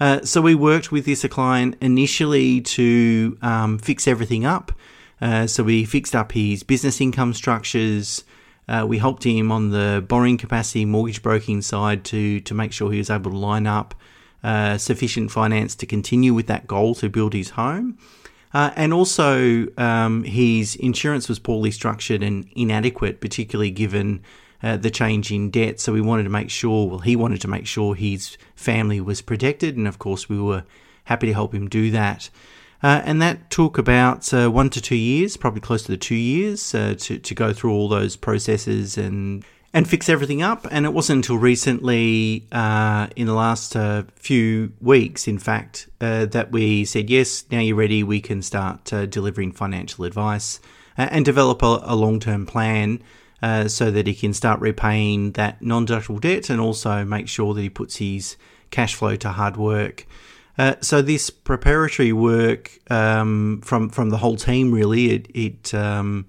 Uh, 0.00 0.20
so 0.24 0.40
we 0.40 0.54
worked 0.54 0.90
with 0.90 1.04
this 1.04 1.24
client 1.26 1.76
initially 1.80 2.60
to 2.60 3.38
um, 3.42 3.78
fix 3.78 4.08
everything 4.08 4.44
up. 4.44 4.72
Uh, 5.20 5.46
so 5.46 5.62
we 5.62 5.84
fixed 5.84 6.14
up 6.14 6.32
his 6.32 6.62
business 6.62 7.00
income 7.00 7.32
structures. 7.32 8.24
Uh, 8.68 8.84
we 8.88 8.98
helped 8.98 9.24
him 9.24 9.52
on 9.52 9.70
the 9.70 10.04
borrowing 10.08 10.36
capacity, 10.38 10.84
mortgage 10.84 11.22
broking 11.22 11.62
side 11.62 12.04
to 12.04 12.40
to 12.40 12.54
make 12.54 12.72
sure 12.72 12.90
he 12.90 12.98
was 12.98 13.10
able 13.10 13.30
to 13.30 13.36
line 13.36 13.66
up 13.66 13.94
uh, 14.42 14.76
sufficient 14.78 15.30
finance 15.30 15.74
to 15.76 15.86
continue 15.86 16.34
with 16.34 16.46
that 16.46 16.66
goal 16.66 16.94
to 16.96 17.08
build 17.08 17.32
his 17.32 17.50
home. 17.50 17.98
Uh, 18.52 18.70
and 18.76 18.92
also, 18.92 19.66
um, 19.78 20.22
his 20.22 20.76
insurance 20.76 21.28
was 21.28 21.40
poorly 21.40 21.72
structured 21.72 22.22
and 22.22 22.48
inadequate, 22.54 23.20
particularly 23.20 23.70
given 23.70 24.22
uh, 24.64 24.78
the 24.78 24.90
change 24.90 25.30
in 25.30 25.50
debt. 25.50 25.78
So 25.78 25.92
we 25.92 26.00
wanted 26.00 26.22
to 26.22 26.30
make 26.30 26.48
sure, 26.48 26.88
well, 26.88 26.98
he 27.00 27.16
wanted 27.16 27.42
to 27.42 27.48
make 27.48 27.66
sure 27.66 27.94
his 27.94 28.38
family 28.56 28.98
was 29.00 29.20
protected. 29.20 29.76
And 29.76 29.86
of 29.86 29.98
course, 29.98 30.26
we 30.28 30.40
were 30.40 30.64
happy 31.04 31.26
to 31.26 31.34
help 31.34 31.54
him 31.54 31.68
do 31.68 31.90
that. 31.90 32.30
Uh, 32.82 33.02
and 33.04 33.20
that 33.20 33.50
took 33.50 33.76
about 33.76 34.32
uh, 34.32 34.48
one 34.48 34.70
to 34.70 34.80
two 34.80 34.96
years, 34.96 35.36
probably 35.36 35.60
close 35.60 35.82
to 35.82 35.92
the 35.92 35.98
two 35.98 36.14
years, 36.14 36.74
uh, 36.74 36.94
to, 36.98 37.18
to 37.18 37.34
go 37.34 37.52
through 37.52 37.72
all 37.72 37.88
those 37.88 38.16
processes 38.16 38.96
and 38.96 39.44
and 39.74 39.88
fix 39.88 40.08
everything 40.08 40.40
up. 40.40 40.68
And 40.70 40.86
it 40.86 40.92
wasn't 40.92 41.16
until 41.16 41.36
recently, 41.36 42.46
uh, 42.52 43.08
in 43.16 43.26
the 43.26 43.34
last 43.34 43.74
uh, 43.74 44.04
few 44.14 44.72
weeks, 44.80 45.26
in 45.26 45.38
fact, 45.38 45.88
uh, 46.00 46.26
that 46.26 46.52
we 46.52 46.84
said, 46.84 47.10
yes, 47.10 47.44
now 47.50 47.58
you're 47.58 47.74
ready, 47.74 48.04
we 48.04 48.20
can 48.20 48.40
start 48.40 48.92
uh, 48.92 49.04
delivering 49.06 49.50
financial 49.50 50.04
advice 50.04 50.60
uh, 50.96 51.08
and 51.10 51.24
develop 51.24 51.60
a, 51.62 51.80
a 51.82 51.96
long 51.96 52.20
term 52.20 52.46
plan 52.46 53.02
uh, 53.44 53.68
so 53.68 53.90
that 53.90 54.06
he 54.06 54.14
can 54.14 54.32
start 54.32 54.58
repaying 54.58 55.32
that 55.32 55.60
non 55.60 55.86
deductible 55.86 56.18
debt 56.18 56.48
and 56.48 56.58
also 56.58 57.04
make 57.04 57.28
sure 57.28 57.52
that 57.52 57.60
he 57.60 57.68
puts 57.68 57.96
his 57.96 58.38
cash 58.70 58.94
flow 58.94 59.16
to 59.16 59.28
hard 59.28 59.58
work. 59.58 60.06
Uh, 60.56 60.76
so 60.80 61.02
this 61.02 61.28
preparatory 61.28 62.10
work 62.10 62.78
um, 62.90 63.60
from 63.62 63.90
from 63.90 64.08
the 64.08 64.16
whole 64.16 64.36
team 64.36 64.72
really 64.72 65.10
it 65.10 65.28
it, 65.34 65.74
um, 65.74 66.26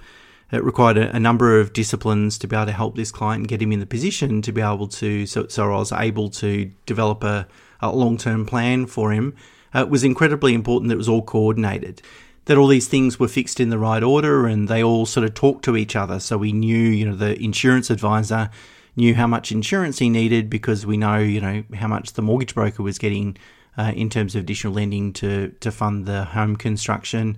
it 0.52 0.62
required 0.62 0.98
a, 0.98 1.16
a, 1.16 1.20
number 1.20 1.58
of 1.58 1.72
disciplines 1.72 2.38
to 2.38 2.48
be 2.48 2.56
able 2.56 2.66
to 2.66 2.74
help 2.74 2.98
this 2.98 3.14
client 3.14 3.40
and 3.40 3.48
get 3.48 3.62
him 3.62 3.72
in 3.72 3.80
the 3.80 3.86
position 3.86 4.42
to 4.42 4.52
be 4.52 4.60
able 4.60 4.88
to 4.90 5.26
so, 5.26 5.48
so 5.48 5.72
I 5.72 5.78
was 5.78 5.94
able 5.94 6.30
to 6.32 6.70
develop 6.86 7.24
a, 7.24 7.48
a 7.80 7.96
long 7.96 8.18
term 8.18 8.46
plan 8.46 8.88
for 8.88 9.14
him. 9.14 9.38
Uh, 9.74 9.84
it 9.84 9.90
was 9.90 10.04
incredibly 10.04 10.54
important 10.54 10.90
that 10.90 10.96
it 10.96 10.98
was 10.98 11.10
all 11.10 11.22
coordinated 11.22 12.02
that 12.46 12.58
all 12.58 12.68
these 12.68 12.88
things 12.88 13.20
were 13.20 13.28
fixed 13.28 13.60
in 13.60 13.70
the 13.70 13.78
right 13.78 14.04
order 14.04 14.48
and 14.48 14.68
they 14.68 14.84
all 14.84 15.06
sort 15.06 15.26
of 15.26 15.34
talked 15.34 15.66
to 15.66 15.76
each 15.76 15.96
other. 15.96 16.20
So 16.20 16.38
we 16.38 16.54
knew, 16.54 16.78
you 16.78 17.06
know, 17.06 17.16
the 17.16 17.42
insurance 17.42 17.90
advisor 17.90 18.50
knew 18.96 19.16
how 19.16 19.28
much 19.28 19.52
insurance 19.52 20.00
he 20.00 20.10
needed 20.10 20.50
because 20.50 20.86
we 20.86 20.96
know, 20.96 21.18
you 21.18 21.42
know, 21.42 21.64
how 21.74 21.88
much 21.88 22.14
the 22.14 22.22
mortgage 22.22 22.56
broker 22.56 22.84
was 22.84 22.98
getting 22.98 23.36
uh, 23.78 23.92
in 23.96 24.10
terms 24.10 24.36
of 24.36 24.44
additional 24.44 24.74
lending 24.74 25.12
to, 25.14 25.50
to 25.60 25.72
fund 25.72 26.06
the 26.06 26.24
home 26.24 26.56
construction. 26.56 27.38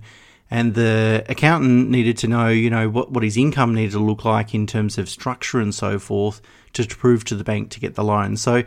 And 0.50 0.74
the 0.74 1.24
accountant 1.28 1.90
needed 1.90 2.16
to 2.18 2.28
know, 2.28 2.48
you 2.48 2.70
know, 2.70 2.88
what, 2.88 3.10
what 3.10 3.24
his 3.24 3.36
income 3.36 3.74
needed 3.74 3.92
to 3.92 3.98
look 3.98 4.24
like 4.24 4.54
in 4.54 4.66
terms 4.66 4.98
of 4.98 5.08
structure 5.08 5.58
and 5.58 5.74
so 5.74 5.98
forth 5.98 6.40
to, 6.74 6.84
to 6.84 6.96
prove 6.96 7.24
to 7.24 7.34
the 7.34 7.44
bank 7.44 7.70
to 7.70 7.80
get 7.80 7.96
the 7.96 8.04
loan. 8.04 8.36
So, 8.36 8.62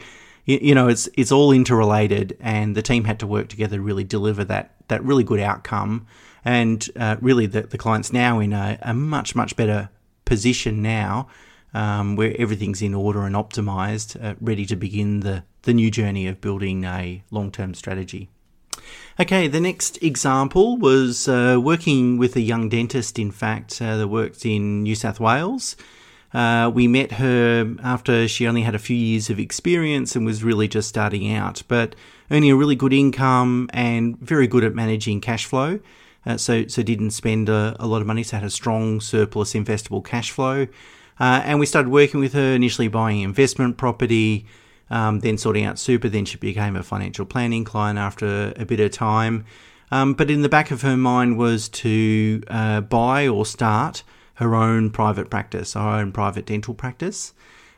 you, 0.45 0.59
you 0.61 0.75
know, 0.75 0.87
it's 0.87 1.07
it's 1.15 1.31
all 1.31 1.51
interrelated, 1.51 2.37
and 2.39 2.75
the 2.75 2.81
team 2.81 3.05
had 3.05 3.19
to 3.19 3.27
work 3.27 3.47
together 3.47 3.77
to 3.77 3.81
really 3.81 4.03
deliver 4.03 4.43
that 4.45 4.75
that 4.87 5.03
really 5.03 5.23
good 5.23 5.39
outcome 5.39 6.07
and 6.43 6.89
uh, 6.95 7.17
really 7.21 7.45
the, 7.45 7.61
the 7.61 7.77
client's 7.77 8.11
now 8.11 8.39
in 8.39 8.53
a, 8.53 8.77
a 8.81 8.93
much 8.93 9.35
much 9.35 9.55
better 9.55 9.89
position 10.25 10.81
now 10.81 11.27
um, 11.73 12.15
where 12.15 12.35
everything's 12.37 12.81
in 12.81 12.93
order 12.93 13.23
and 13.23 13.35
optimized 13.35 14.21
uh, 14.23 14.35
ready 14.41 14.65
to 14.65 14.75
begin 14.75 15.21
the, 15.21 15.43
the 15.63 15.73
new 15.73 15.89
journey 15.89 16.27
of 16.27 16.41
building 16.41 16.83
a 16.83 17.23
long-term 17.31 17.73
strategy 17.73 18.29
okay 19.19 19.47
the 19.47 19.59
next 19.59 20.01
example 20.01 20.77
was 20.77 21.27
uh, 21.27 21.59
working 21.61 22.17
with 22.17 22.35
a 22.35 22.41
young 22.41 22.69
dentist 22.69 23.19
in 23.19 23.31
fact 23.31 23.81
uh, 23.81 23.97
that 23.97 24.07
worked 24.07 24.45
in 24.45 24.83
new 24.83 24.95
south 24.95 25.19
wales 25.19 25.75
uh, 26.33 26.71
we 26.73 26.87
met 26.87 27.13
her 27.13 27.75
after 27.83 28.27
she 28.27 28.47
only 28.47 28.61
had 28.61 28.75
a 28.75 28.79
few 28.79 28.95
years 28.95 29.29
of 29.29 29.39
experience 29.39 30.15
and 30.15 30.25
was 30.25 30.43
really 30.43 30.67
just 30.67 30.87
starting 30.87 31.33
out, 31.33 31.61
but 31.67 31.95
earning 32.29 32.51
a 32.51 32.55
really 32.55 32.75
good 32.75 32.93
income 32.93 33.69
and 33.73 34.17
very 34.19 34.47
good 34.47 34.63
at 34.63 34.73
managing 34.73 35.19
cash 35.19 35.45
flow. 35.45 35.79
Uh, 36.25 36.37
so 36.37 36.67
so 36.67 36.83
didn't 36.83 37.11
spend 37.11 37.49
a, 37.49 37.75
a, 37.79 37.87
lot 37.87 38.01
of 38.01 38.07
money, 38.07 38.23
so 38.23 38.37
had 38.37 38.45
a 38.45 38.49
strong 38.49 39.01
surplus 39.01 39.53
investable 39.53 40.03
cash 40.03 40.31
flow. 40.31 40.67
Uh, 41.19 41.41
and 41.43 41.59
we 41.59 41.65
started 41.65 41.89
working 41.89 42.19
with 42.19 42.33
her 42.33 42.53
initially 42.53 42.87
buying 42.87 43.21
investment 43.21 43.77
property, 43.77 44.45
um, 44.89 45.19
then 45.19 45.37
sorting 45.37 45.65
out 45.65 45.79
super. 45.79 46.09
Then 46.09 46.25
she 46.25 46.37
became 46.37 46.75
a 46.75 46.83
financial 46.83 47.25
planning 47.25 47.63
client 47.63 47.99
after 47.99 48.53
a 48.55 48.65
bit 48.65 48.79
of 48.79 48.91
time. 48.91 49.45
Um, 49.91 50.13
but 50.13 50.31
in 50.31 50.41
the 50.41 50.49
back 50.49 50.71
of 50.71 50.83
her 50.83 50.95
mind 50.95 51.37
was 51.37 51.67
to 51.69 52.41
uh, 52.47 52.81
buy 52.81 53.27
or 53.27 53.45
start 53.45 54.03
her 54.35 54.55
own 54.55 54.89
private 54.89 55.29
practice, 55.29 55.73
her 55.73 55.81
own 55.81 56.11
private 56.11 56.45
dental 56.45 56.73
practice. 56.73 57.33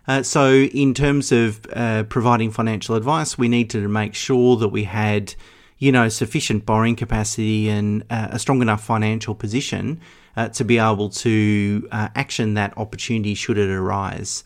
Uh, 0.07 0.21
so, 0.21 0.53
in 0.53 0.93
terms 0.93 1.31
of 1.31 1.65
uh, 1.73 2.03
providing 2.03 2.51
financial 2.51 2.95
advice, 2.95 3.37
we 3.37 3.47
needed 3.47 3.81
to 3.81 3.87
make 3.87 4.13
sure 4.13 4.57
that 4.57 4.67
we 4.67 4.83
had 4.83 5.33
you 5.77 5.91
know, 5.91 6.09
sufficient 6.09 6.65
borrowing 6.65 6.95
capacity 6.95 7.69
and 7.69 8.03
uh, 8.09 8.29
a 8.31 8.39
strong 8.39 8.61
enough 8.61 8.83
financial 8.83 9.35
position 9.35 9.99
uh, 10.35 10.49
to 10.49 10.63
be 10.63 10.77
able 10.77 11.09
to 11.09 11.87
uh, 11.91 12.09
action 12.15 12.53
that 12.55 12.77
opportunity 12.77 13.33
should 13.33 13.57
it 13.57 13.69
arise. 13.69 14.43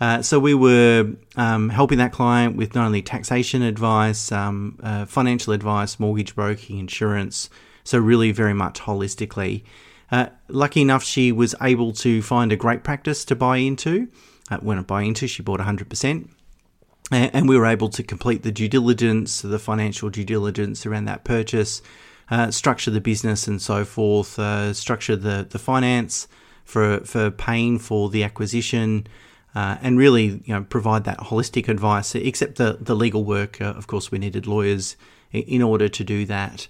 Uh, 0.00 0.22
so 0.22 0.38
we 0.38 0.54
were 0.54 1.12
um, 1.36 1.68
helping 1.70 1.98
that 1.98 2.12
client 2.12 2.56
with 2.56 2.74
not 2.74 2.86
only 2.86 3.02
taxation 3.02 3.62
advice, 3.62 4.30
um, 4.30 4.78
uh, 4.82 5.04
financial 5.04 5.52
advice, 5.52 5.98
mortgage 5.98 6.34
broking, 6.34 6.78
insurance. 6.78 7.50
So 7.82 7.98
really, 7.98 8.30
very 8.32 8.54
much 8.54 8.80
holistically. 8.80 9.64
Uh, 10.10 10.26
lucky 10.48 10.80
enough, 10.80 11.02
she 11.02 11.32
was 11.32 11.54
able 11.60 11.92
to 11.92 12.22
find 12.22 12.52
a 12.52 12.56
great 12.56 12.84
practice 12.84 13.24
to 13.26 13.34
buy 13.34 13.58
into. 13.58 14.08
when 14.60 14.78
I 14.78 14.82
buy 14.82 15.02
into, 15.02 15.26
she 15.26 15.42
bought 15.42 15.60
100% 15.60 16.28
and 17.10 17.48
we 17.48 17.56
were 17.56 17.66
able 17.66 17.88
to 17.90 18.02
complete 18.02 18.42
the 18.42 18.52
due 18.52 18.68
diligence, 18.68 19.40
the 19.40 19.58
financial 19.58 20.10
due 20.10 20.24
diligence 20.24 20.84
around 20.84 21.06
that 21.06 21.24
purchase, 21.24 21.80
uh, 22.30 22.50
structure 22.50 22.90
the 22.90 23.00
business 23.00 23.46
and 23.46 23.60
so 23.62 23.84
forth, 23.84 24.38
uh, 24.38 24.72
structure 24.74 25.16
the, 25.16 25.46
the 25.48 25.58
finance 25.58 26.28
for 26.64 27.00
for 27.00 27.30
paying 27.30 27.78
for 27.78 28.10
the 28.10 28.22
acquisition, 28.22 29.06
uh, 29.54 29.78
and 29.80 29.96
really 29.96 30.42
you 30.44 30.54
know 30.54 30.62
provide 30.64 31.04
that 31.04 31.18
holistic 31.18 31.68
advice. 31.68 32.14
Except 32.14 32.56
the 32.56 32.78
the 32.80 32.94
legal 32.94 33.24
work, 33.24 33.60
uh, 33.60 33.72
of 33.76 33.86
course, 33.86 34.10
we 34.10 34.18
needed 34.18 34.46
lawyers 34.46 34.96
in 35.32 35.62
order 35.62 35.88
to 35.88 36.04
do 36.04 36.26
that. 36.26 36.68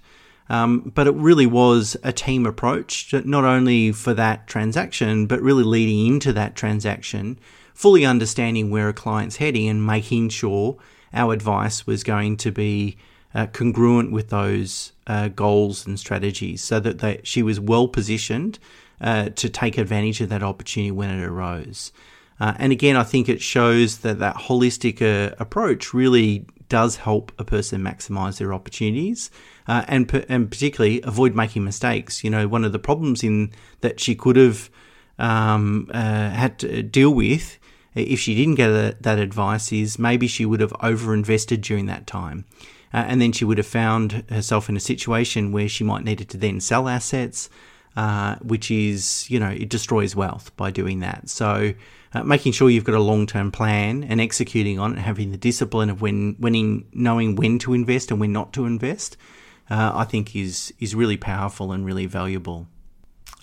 Um, 0.49 0.91
but 0.95 1.05
it 1.05 1.13
really 1.13 1.45
was 1.45 1.95
a 2.03 2.11
team 2.11 2.47
approach, 2.47 3.13
not 3.13 3.43
only 3.43 3.91
for 3.91 4.15
that 4.15 4.47
transaction, 4.47 5.27
but 5.27 5.41
really 5.41 5.63
leading 5.63 6.07
into 6.07 6.33
that 6.33 6.55
transaction 6.55 7.37
fully 7.79 8.05
understanding 8.05 8.69
where 8.69 8.89
a 8.89 8.93
client's 8.93 9.37
heading 9.37 9.69
and 9.69 9.87
making 9.87 10.27
sure 10.27 10.75
our 11.13 11.31
advice 11.31 11.87
was 11.87 12.03
going 12.03 12.35
to 12.35 12.51
be 12.51 12.97
uh, 13.33 13.45
congruent 13.53 14.11
with 14.11 14.27
those 14.27 14.91
uh, 15.07 15.29
goals 15.29 15.87
and 15.87 15.97
strategies 15.97 16.61
so 16.61 16.77
that 16.77 16.99
they, 16.99 17.21
she 17.23 17.41
was 17.41 17.57
well 17.57 17.87
positioned 17.87 18.59
uh, 18.99 19.29
to 19.29 19.49
take 19.49 19.77
advantage 19.77 20.19
of 20.19 20.27
that 20.27 20.43
opportunity 20.43 20.91
when 20.91 21.09
it 21.09 21.23
arose. 21.23 21.93
Uh, 22.37 22.53
and 22.57 22.73
again, 22.73 22.97
I 22.97 23.03
think 23.03 23.29
it 23.29 23.41
shows 23.41 23.99
that 23.99 24.19
that 24.19 24.35
holistic 24.35 25.01
uh, 25.01 25.33
approach 25.39 25.93
really 25.93 26.45
does 26.67 26.97
help 26.97 27.31
a 27.39 27.45
person 27.45 27.81
maximize 27.81 28.39
their 28.39 28.53
opportunities 28.53 29.31
uh, 29.69 29.85
and, 29.87 30.13
and 30.27 30.51
particularly 30.51 31.01
avoid 31.03 31.33
making 31.33 31.63
mistakes. 31.63 32.25
You 32.25 32.29
know, 32.29 32.45
one 32.45 32.65
of 32.65 32.73
the 32.73 32.77
problems 32.79 33.23
in 33.23 33.53
that 33.79 34.01
she 34.01 34.15
could 34.15 34.35
have 34.35 34.69
um, 35.17 35.87
had 35.93 36.59
to 36.59 36.83
deal 36.83 37.13
with 37.13 37.57
if 37.95 38.19
she 38.19 38.35
didn't 38.35 38.55
get 38.55 38.69
a, 38.69 38.95
that 39.01 39.19
advice 39.19 39.71
is 39.71 39.99
maybe 39.99 40.27
she 40.27 40.45
would 40.45 40.59
have 40.59 40.73
overinvested 40.73 41.61
during 41.61 41.85
that 41.87 42.07
time. 42.07 42.45
Uh, 42.93 43.05
and 43.07 43.21
then 43.21 43.31
she 43.31 43.45
would 43.45 43.57
have 43.57 43.67
found 43.67 44.23
herself 44.29 44.67
in 44.69 44.75
a 44.75 44.79
situation 44.79 45.51
where 45.51 45.69
she 45.69 45.83
might 45.83 46.03
needed 46.03 46.29
to 46.29 46.37
then 46.37 46.59
sell 46.59 46.87
assets, 46.87 47.49
uh, 47.95 48.35
which 48.37 48.71
is, 48.71 49.29
you 49.29 49.39
know, 49.39 49.49
it 49.49 49.69
destroys 49.69 50.15
wealth 50.15 50.55
by 50.57 50.71
doing 50.71 50.99
that. 50.99 51.29
So 51.29 51.73
uh, 52.13 52.23
making 52.23 52.53
sure 52.53 52.69
you've 52.69 52.83
got 52.83 52.95
a 52.95 52.99
long-term 52.99 53.51
plan 53.51 54.03
and 54.03 54.19
executing 54.19 54.79
on 54.79 54.97
it, 54.97 55.01
having 55.01 55.31
the 55.31 55.37
discipline 55.37 55.89
of 55.89 56.01
when, 56.01 56.35
when 56.39 56.85
knowing 56.93 57.35
when 57.35 57.59
to 57.59 57.73
invest 57.73 58.09
and 58.09 58.19
when 58.19 58.33
not 58.33 58.53
to 58.53 58.65
invest, 58.65 59.17
uh, 59.69 59.91
I 59.93 60.03
think 60.05 60.35
is 60.35 60.73
is 60.79 60.95
really 60.95 61.17
powerful 61.17 61.71
and 61.71 61.85
really 61.85 62.07
valuable. 62.07 62.67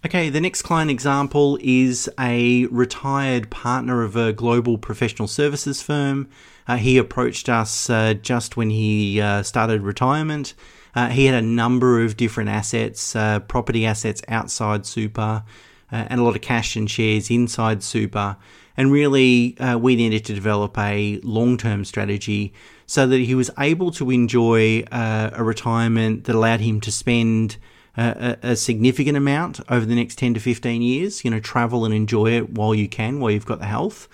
Okay, 0.06 0.30
the 0.30 0.40
next 0.40 0.62
client 0.62 0.88
example 0.88 1.58
is 1.60 2.08
a 2.16 2.66
retired 2.66 3.50
partner 3.50 4.04
of 4.04 4.14
a 4.14 4.32
global 4.32 4.78
professional 4.78 5.26
services 5.26 5.82
firm. 5.82 6.28
Uh, 6.68 6.76
he 6.76 6.96
approached 6.96 7.48
us 7.48 7.90
uh, 7.90 8.14
just 8.14 8.56
when 8.56 8.70
he 8.70 9.20
uh, 9.20 9.42
started 9.42 9.82
retirement. 9.82 10.54
Uh, 10.94 11.08
he 11.08 11.26
had 11.26 11.34
a 11.34 11.44
number 11.44 12.04
of 12.04 12.16
different 12.16 12.48
assets, 12.48 13.16
uh, 13.16 13.40
property 13.40 13.84
assets 13.84 14.22
outside 14.28 14.86
super, 14.86 15.42
uh, 15.90 16.04
and 16.08 16.20
a 16.20 16.22
lot 16.22 16.36
of 16.36 16.40
cash 16.40 16.76
and 16.76 16.88
shares 16.88 17.28
inside 17.28 17.82
super. 17.82 18.36
And 18.76 18.92
really, 18.92 19.56
we 19.76 19.96
needed 19.96 20.24
to 20.26 20.34
develop 20.34 20.78
a 20.78 21.18
long 21.24 21.56
term 21.56 21.84
strategy 21.84 22.54
so 22.86 23.08
that 23.08 23.18
he 23.18 23.34
was 23.34 23.50
able 23.58 23.90
to 23.90 24.12
enjoy 24.12 24.84
a 24.92 25.42
retirement 25.42 26.26
that 26.26 26.36
allowed 26.36 26.60
him 26.60 26.80
to 26.82 26.92
spend 26.92 27.56
a, 27.96 28.36
a, 28.42 28.56
significant 28.56 29.16
amount 29.16 29.60
over 29.70 29.86
the 29.86 29.94
next 29.94 30.18
10 30.18 30.34
to 30.34 30.40
15 30.40 30.82
years. 30.82 31.24
You 31.24 31.30
know, 31.30 31.40
travel 31.40 31.84
and 31.84 31.94
enjoy 31.94 32.32
it 32.32 32.50
while 32.50 32.74
you 32.74 32.88
can, 32.88 33.20
while 33.20 33.30
you've 33.30 33.46
got 33.46 33.58
the 33.58 33.66
health, 33.66 34.08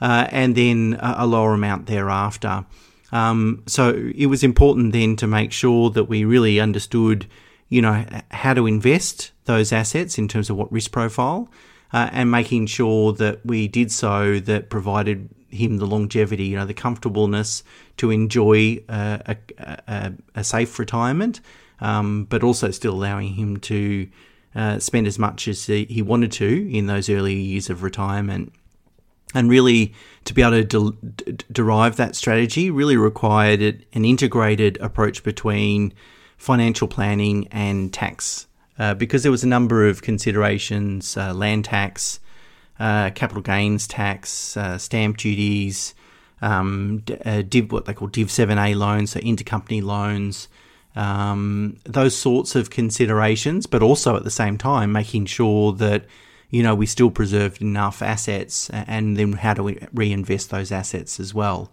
uh, 0.00 0.26
and 0.30 0.54
then 0.54 0.98
a, 1.00 1.16
a, 1.18 1.26
lower 1.26 1.54
amount 1.54 1.86
thereafter. 1.86 2.64
Um, 3.10 3.62
so 3.66 4.12
it 4.14 4.26
was 4.26 4.42
important 4.42 4.92
then 4.92 5.16
to 5.16 5.26
make 5.26 5.52
sure 5.52 5.90
that 5.90 6.04
we 6.04 6.24
really 6.24 6.60
understood, 6.60 7.26
you 7.68 7.82
know, 7.82 8.04
how 8.30 8.54
to 8.54 8.66
invest 8.66 9.32
those 9.44 9.72
assets 9.72 10.18
in 10.18 10.28
terms 10.28 10.50
of 10.50 10.56
what 10.56 10.72
risk 10.72 10.92
profile, 10.92 11.50
uh, 11.92 12.08
and 12.12 12.30
making 12.30 12.66
sure 12.66 13.12
that 13.12 13.44
we 13.44 13.68
did 13.68 13.92
so 13.92 14.40
that 14.40 14.70
provided 14.70 15.28
him 15.50 15.76
the 15.76 15.86
longevity, 15.86 16.44
you 16.44 16.56
know, 16.56 16.64
the 16.64 16.74
comfortableness 16.74 17.62
to 17.98 18.10
enjoy 18.10 18.82
uh, 18.88 19.18
a, 19.26 19.36
a, 19.58 20.12
a, 20.36 20.44
safe 20.44 20.78
retirement 20.78 21.42
um, 21.82 22.24
but 22.24 22.42
also 22.42 22.70
still 22.70 22.94
allowing 22.94 23.34
him 23.34 23.58
to 23.58 24.08
uh, 24.54 24.78
spend 24.78 25.06
as 25.06 25.18
much 25.18 25.48
as 25.48 25.66
he, 25.66 25.84
he 25.84 26.00
wanted 26.00 26.32
to 26.32 26.70
in 26.72 26.86
those 26.86 27.10
early 27.10 27.34
years 27.34 27.68
of 27.68 27.82
retirement. 27.82 28.52
And 29.34 29.50
really, 29.50 29.92
to 30.24 30.34
be 30.34 30.42
able 30.42 30.62
to 30.62 30.92
de- 30.92 31.32
derive 31.50 31.96
that 31.96 32.14
strategy, 32.14 32.70
really 32.70 32.96
required 32.96 33.60
an 33.92 34.04
integrated 34.04 34.78
approach 34.80 35.24
between 35.24 35.92
financial 36.36 36.86
planning 36.86 37.48
and 37.50 37.92
tax, 37.92 38.46
uh, 38.78 38.94
because 38.94 39.22
there 39.22 39.32
was 39.32 39.42
a 39.42 39.48
number 39.48 39.88
of 39.88 40.02
considerations, 40.02 41.16
uh, 41.16 41.32
land 41.32 41.64
tax, 41.64 42.20
uh, 42.78 43.10
capital 43.10 43.42
gains 43.42 43.88
tax, 43.88 44.56
uh, 44.56 44.78
stamp 44.78 45.16
duties, 45.16 45.94
um, 46.42 47.02
uh, 47.24 47.42
div, 47.42 47.72
what 47.72 47.86
they 47.86 47.94
call 47.94 48.08
Div 48.08 48.28
7A 48.28 48.76
loans, 48.76 49.12
so 49.12 49.20
intercompany 49.20 49.82
loans, 49.82 50.48
um, 50.94 51.78
those 51.84 52.16
sorts 52.16 52.54
of 52.54 52.70
considerations, 52.70 53.66
but 53.66 53.82
also 53.82 54.16
at 54.16 54.24
the 54.24 54.30
same 54.30 54.58
time 54.58 54.92
making 54.92 55.26
sure 55.26 55.72
that 55.72 56.04
you 56.50 56.62
know 56.62 56.74
we 56.74 56.86
still 56.86 57.10
preserved 57.10 57.62
enough 57.62 58.02
assets, 58.02 58.68
and 58.70 59.16
then 59.16 59.32
how 59.32 59.54
do 59.54 59.62
we 59.62 59.78
reinvest 59.92 60.50
those 60.50 60.70
assets 60.70 61.18
as 61.18 61.32
well. 61.32 61.72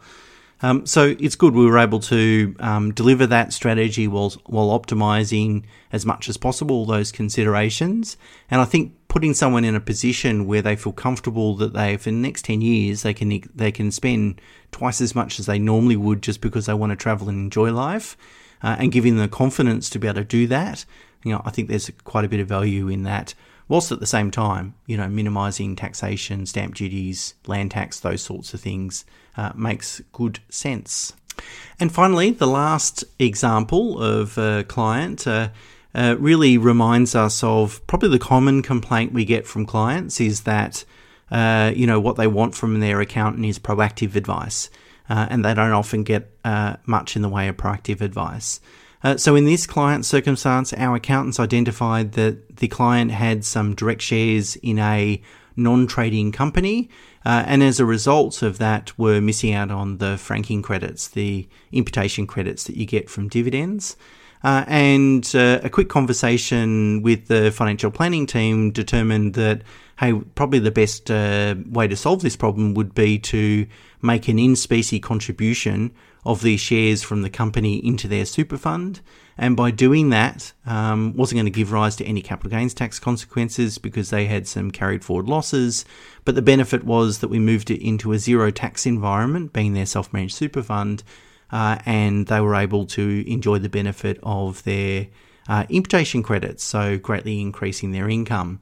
Um, 0.62 0.86
so 0.86 1.16
it's 1.20 1.36
good 1.36 1.54
we 1.54 1.66
were 1.66 1.78
able 1.78 2.02
to 2.02 2.54
um, 2.60 2.94
deliver 2.94 3.26
that 3.28 3.54
strategy 3.54 4.08
while 4.08 4.32
while 4.46 4.78
optimizing 4.78 5.64
as 5.92 6.06
much 6.06 6.28
as 6.28 6.38
possible 6.38 6.86
those 6.86 7.12
considerations. 7.12 8.18
And 8.52 8.60
I 8.60 8.66
think 8.66 8.94
putting 9.08 9.34
someone 9.34 9.64
in 9.64 9.76
a 9.76 9.80
position 9.80 10.48
where 10.48 10.62
they 10.62 10.76
feel 10.76 10.92
comfortable 10.94 11.56
that 11.56 11.74
they, 11.74 11.98
for 11.98 12.12
the 12.12 12.16
next 12.16 12.46
ten 12.46 12.62
years, 12.62 13.04
they 13.04 13.14
can 13.14 13.42
they 13.54 13.72
can 13.72 13.92
spend 13.92 14.42
twice 14.72 15.02
as 15.02 15.16
much 15.16 15.40
as 15.40 15.46
they 15.46 15.60
normally 15.60 15.96
would 15.96 16.22
just 16.22 16.42
because 16.42 16.68
they 16.68 16.74
want 16.74 16.92
to 16.92 16.96
travel 16.96 17.28
and 17.28 17.38
enjoy 17.38 17.72
life 17.72 18.18
uh, 18.62 18.76
and 18.80 18.92
giving 18.92 19.16
them 19.16 19.26
the 19.26 19.36
confidence 19.36 19.90
to 19.90 20.00
be 20.00 20.08
able 20.08 20.22
to 20.22 20.24
do 20.24 20.48
that, 20.48 20.86
you 21.24 21.32
know, 21.32 21.42
I 21.46 21.52
think 21.52 21.68
there's 21.68 21.92
quite 22.04 22.26
a 22.26 22.30
bit 22.30 22.40
of 22.40 22.48
value 22.48 22.88
in 22.88 23.04
that. 23.04 23.34
Whilst 23.68 23.92
at 23.92 24.00
the 24.00 24.08
same 24.08 24.32
time, 24.32 24.74
you 24.88 24.98
know, 24.98 25.08
minimising 25.08 25.76
taxation, 25.76 26.46
stamp 26.48 26.76
duties, 26.76 27.36
land 27.46 27.72
tax, 27.72 28.00
those 28.00 28.22
sorts 28.22 28.54
of 28.54 28.62
things 28.62 29.06
uh, 29.38 29.52
makes 29.56 30.02
good 30.12 30.40
sense. 30.50 31.14
And 31.80 31.92
finally, 31.92 32.32
the 32.32 32.48
last 32.48 33.04
example 33.20 34.02
of 34.02 34.38
a 34.38 34.64
client 34.68 35.28
uh, 35.28 35.50
uh, 35.94 36.16
really 36.20 36.58
reminds 36.58 37.16
us 37.16 37.44
of 37.44 37.86
probably 37.86 38.10
the 38.10 38.20
common 38.20 38.62
complaint 38.62 39.14
we 39.14 39.24
get 39.24 39.46
from 39.46 39.66
clients 39.66 40.20
is 40.20 40.42
that, 40.42 40.84
uh, 41.32 41.72
you 41.76 41.86
know, 41.86 42.00
what 42.00 42.16
they 42.16 42.28
want 42.28 42.56
from 42.56 42.80
their 42.80 43.00
accountant 43.02 43.46
is 43.46 43.60
proactive 43.60 44.16
advice 44.16 44.70
uh, 45.10 45.28
and 45.30 45.44
they 45.44 45.54
don't 45.54 45.72
often 45.72 46.04
get 46.04 46.32
uh, 46.46 46.76
much 46.86 47.16
in 47.16 47.22
the 47.22 47.30
way 47.30 47.48
of 47.48 47.58
proactive 47.58 48.02
advice. 48.02 48.62
Uh, 49.04 49.16
so, 49.16 49.36
in 49.36 49.46
this 49.46 49.66
client 49.66 50.06
circumstance, 50.06 50.74
our 50.74 50.96
accountants 50.96 51.40
identified 51.40 52.14
that 52.14 52.58
the 52.58 52.68
client 52.68 53.12
had 53.12 53.46
some 53.46 53.74
direct 53.74 54.02
shares 54.02 54.58
in 54.58 54.78
a 54.78 55.22
non 55.56 55.88
trading 55.88 56.32
company, 56.32 56.90
uh, 57.26 57.44
and 57.48 57.64
as 57.64 57.80
a 57.80 57.86
result 57.86 58.42
of 58.42 58.58
that, 58.58 58.98
were 59.00 59.22
missing 59.22 59.54
out 59.54 59.72
on 59.72 59.98
the 59.98 60.18
franking 60.18 60.62
credits, 60.62 61.08
the 61.08 61.48
imputation 61.72 62.28
credits 62.28 62.66
that 62.66 62.76
you 62.76 62.86
get 62.86 63.10
from 63.10 63.30
dividends. 63.30 63.96
Uh, 64.44 64.64
and 64.68 65.32
uh, 65.36 65.60
a 65.64 65.70
quick 65.70 65.90
conversation 65.90 67.02
with 67.02 67.28
the 67.28 67.52
financial 67.52 67.92
planning 67.92 68.26
team 68.26 68.72
determined 68.72 69.34
that, 69.34 69.64
hey, 70.00 70.14
probably 70.36 70.60
the 70.60 70.72
best 70.72 71.12
uh, 71.12 71.56
way 71.70 71.88
to 71.88 71.96
solve 71.96 72.22
this 72.22 72.38
problem 72.38 72.74
would 72.74 72.94
be 72.96 73.20
to 73.20 73.66
make 74.02 74.28
an 74.28 74.40
in 74.40 74.56
specie 74.56 75.00
contribution 75.00 75.92
of 76.26 76.42
these 76.42 76.60
shares 76.60 77.02
from 77.02 77.22
the 77.22 77.30
company 77.30 77.86
into 77.86 78.08
their 78.08 78.26
super 78.26 78.58
fund. 78.58 79.02
And 79.38 79.56
by 79.56 79.72
doing 79.72 80.10
that, 80.10 80.52
um, 80.66 81.16
wasn't 81.16 81.38
going 81.38 81.46
to 81.46 81.52
give 81.52 81.72
rise 81.72 81.96
to 81.98 82.06
any 82.06 82.22
capital 82.22 82.52
gains 82.52 82.74
tax 82.74 83.00
consequences 83.00 83.78
because 83.78 84.10
they 84.10 84.26
had 84.26 84.48
some 84.48 84.70
carried 84.70 85.04
forward 85.04 85.30
losses. 85.30 85.86
But 86.26 86.36
the 86.36 86.42
benefit 86.42 86.84
was 86.84 87.20
that 87.20 87.30
we 87.30 87.40
moved 87.40 87.72
it 87.72 87.82
into 87.82 88.12
a 88.12 88.20
zero 88.20 88.52
tax 88.52 88.86
environment, 88.86 89.54
being 89.54 89.74
their 89.74 89.86
self 89.86 90.12
managed 90.12 90.36
super 90.36 90.62
fund 90.62 91.04
uh, 91.52 91.78
and 91.86 92.28
they 92.28 92.42
were 92.42 92.56
able 92.56 92.86
to 92.86 93.24
enjoy 93.28 93.60
the 93.60 93.70
benefit 93.70 94.20
of 94.24 94.64
their 94.64 95.08
uh, 95.50 95.66
imputation 95.68 96.24
credits, 96.24 96.64
so 96.64 96.98
greatly 96.98 97.42
increasing 97.42 97.92
their 97.92 98.08
income. 98.08 98.62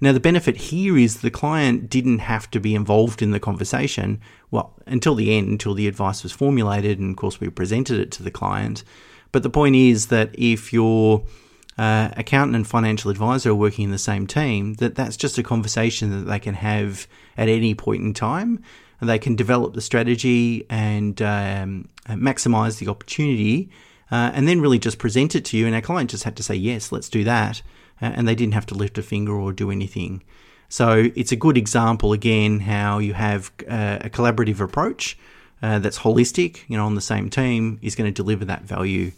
Now, 0.00 0.12
the 0.12 0.20
benefit 0.20 0.56
here 0.56 0.96
is 0.98 1.22
the 1.22 1.30
client 1.30 1.88
didn't 1.88 2.18
have 2.18 2.50
to 2.50 2.60
be 2.60 2.74
involved 2.74 3.22
in 3.22 3.30
the 3.30 3.40
conversation, 3.40 4.20
well, 4.50 4.74
until 4.86 5.14
the 5.14 5.36
end, 5.36 5.48
until 5.48 5.74
the 5.74 5.88
advice 5.88 6.22
was 6.22 6.32
formulated, 6.32 7.00
and 7.00 7.10
of 7.10 7.16
course, 7.16 7.40
we 7.40 7.48
presented 7.48 7.98
it 7.98 8.10
to 8.12 8.22
the 8.22 8.30
client. 8.30 8.84
But 9.32 9.42
the 9.42 9.50
point 9.50 9.76
is 9.76 10.06
that 10.08 10.30
if 10.34 10.72
your 10.72 11.24
uh, 11.78 12.10
accountant 12.16 12.56
and 12.56 12.66
financial 12.66 13.10
advisor 13.10 13.50
are 13.50 13.54
working 13.54 13.86
in 13.86 13.90
the 13.90 13.98
same 13.98 14.26
team, 14.26 14.74
that 14.74 14.94
that's 14.94 15.16
just 15.16 15.38
a 15.38 15.42
conversation 15.42 16.10
that 16.10 16.30
they 16.30 16.38
can 16.38 16.54
have 16.54 17.06
at 17.36 17.48
any 17.48 17.74
point 17.74 18.02
in 18.02 18.12
time 18.14 18.62
And 19.00 19.08
they 19.08 19.18
can 19.18 19.36
develop 19.36 19.74
the 19.74 19.80
strategy 19.80 20.64
and 20.70 21.20
um, 21.20 21.88
maximize 22.08 22.78
the 22.78 22.88
opportunity 22.88 23.70
uh, 24.10 24.30
and 24.34 24.46
then 24.46 24.60
really 24.60 24.78
just 24.78 24.98
present 24.98 25.34
it 25.34 25.44
to 25.46 25.56
you. 25.56 25.66
And 25.66 25.74
our 25.74 25.80
client 25.80 26.10
just 26.10 26.24
had 26.24 26.36
to 26.36 26.42
say, 26.42 26.54
yes, 26.54 26.92
let's 26.92 27.08
do 27.08 27.24
that. 27.24 27.62
Uh, 28.00 28.12
and 28.14 28.28
they 28.28 28.34
didn't 28.34 28.54
have 28.54 28.66
to 28.66 28.74
lift 28.74 28.98
a 28.98 29.02
finger 29.02 29.32
or 29.32 29.52
do 29.52 29.70
anything. 29.70 30.22
So 30.68 31.10
it's 31.14 31.32
a 31.32 31.36
good 31.36 31.56
example, 31.56 32.12
again, 32.12 32.60
how 32.60 32.98
you 32.98 33.14
have 33.14 33.52
uh, 33.68 33.98
a 34.00 34.10
collaborative 34.10 34.60
approach 34.60 35.16
uh, 35.62 35.78
that's 35.78 36.00
holistic, 36.00 36.60
you 36.68 36.76
know, 36.76 36.86
on 36.86 36.94
the 36.94 37.00
same 37.00 37.30
team 37.30 37.78
is 37.82 37.94
going 37.94 38.12
to 38.12 38.14
deliver 38.14 38.44
that 38.44 38.62
value. 38.62 39.12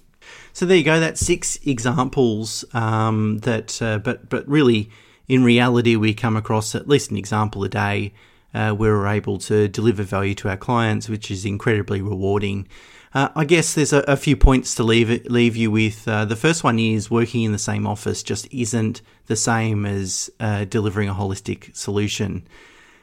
So 0.52 0.66
there 0.66 0.76
you 0.76 0.84
go. 0.84 1.00
That's 1.00 1.20
six 1.20 1.58
examples 1.64 2.64
um, 2.74 3.38
that, 3.38 3.80
uh, 3.80 3.98
but 3.98 4.28
but 4.28 4.46
really, 4.46 4.90
in 5.26 5.42
reality, 5.42 5.96
we 5.96 6.12
come 6.12 6.36
across 6.36 6.74
at 6.74 6.86
least 6.86 7.10
an 7.10 7.16
example 7.16 7.64
a 7.64 7.68
day 7.68 8.12
uh, 8.54 8.74
we 8.76 8.88
were 8.88 9.06
able 9.06 9.38
to 9.38 9.68
deliver 9.68 10.02
value 10.02 10.34
to 10.34 10.48
our 10.48 10.56
clients, 10.56 11.08
which 11.08 11.30
is 11.30 11.44
incredibly 11.44 12.00
rewarding. 12.00 12.66
Uh, 13.14 13.28
I 13.34 13.44
guess 13.44 13.74
there's 13.74 13.92
a, 13.92 14.00
a, 14.00 14.16
few 14.16 14.36
points 14.36 14.74
to 14.74 14.82
leave 14.82 15.24
leave 15.26 15.56
you 15.56 15.70
with. 15.70 16.06
Uh, 16.06 16.24
the 16.24 16.36
first 16.36 16.62
one 16.62 16.78
is 16.78 17.10
working 17.10 17.42
in 17.42 17.52
the 17.52 17.58
same 17.58 17.86
office 17.86 18.22
just 18.22 18.52
isn't 18.52 19.00
the 19.26 19.36
same 19.36 19.86
as 19.86 20.30
uh, 20.40 20.64
delivering 20.64 21.08
a 21.08 21.14
holistic 21.14 21.74
solution. 21.74 22.46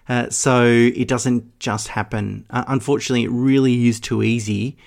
Uh, 0.08 0.30
so 0.30 0.64
it 0.64 1.08
doesn't 1.08 1.58
just 1.60 1.88
happen. 1.88 2.46
Uh, 2.52 2.64
unfortunately, 2.68 3.24
it 3.24 3.32
really 3.32 3.88
is 3.88 4.00
too 4.00 4.22
easy 4.22 4.78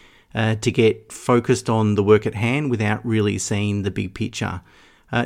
to 0.61 0.71
get 0.71 1.11
focused 1.11 1.69
on 1.69 1.97
the 1.97 2.03
work 2.03 2.25
at 2.25 2.33
hand 2.33 2.71
without 2.71 3.05
really 3.05 3.37
seeing 3.39 3.83
the 3.83 3.91
big 3.91 4.15
picture. 4.15 4.61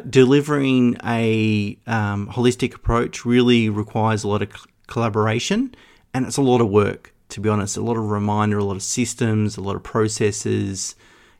delivering 0.08 0.96
a 1.04 1.76
um, 1.86 2.28
holistic 2.28 2.74
approach 2.74 3.26
really 3.26 3.68
requires 3.68 4.24
a 4.24 4.28
lot 4.28 4.40
of 4.40 4.48
collaboration, 4.86 5.74
and 6.14 6.24
it's 6.24 6.38
a 6.38 6.42
lot 6.42 6.62
of 6.62 6.70
work, 6.70 7.11
to 7.32 7.40
be 7.40 7.48
honest. 7.48 7.76
A 7.76 7.82
lot 7.82 7.96
of 7.96 8.10
reminder, 8.10 8.58
a 8.58 8.64
lot 8.64 8.76
of 8.76 8.82
systems, 8.82 9.56
a 9.56 9.60
lot 9.60 9.76
of 9.76 9.82
processes, 9.82 10.94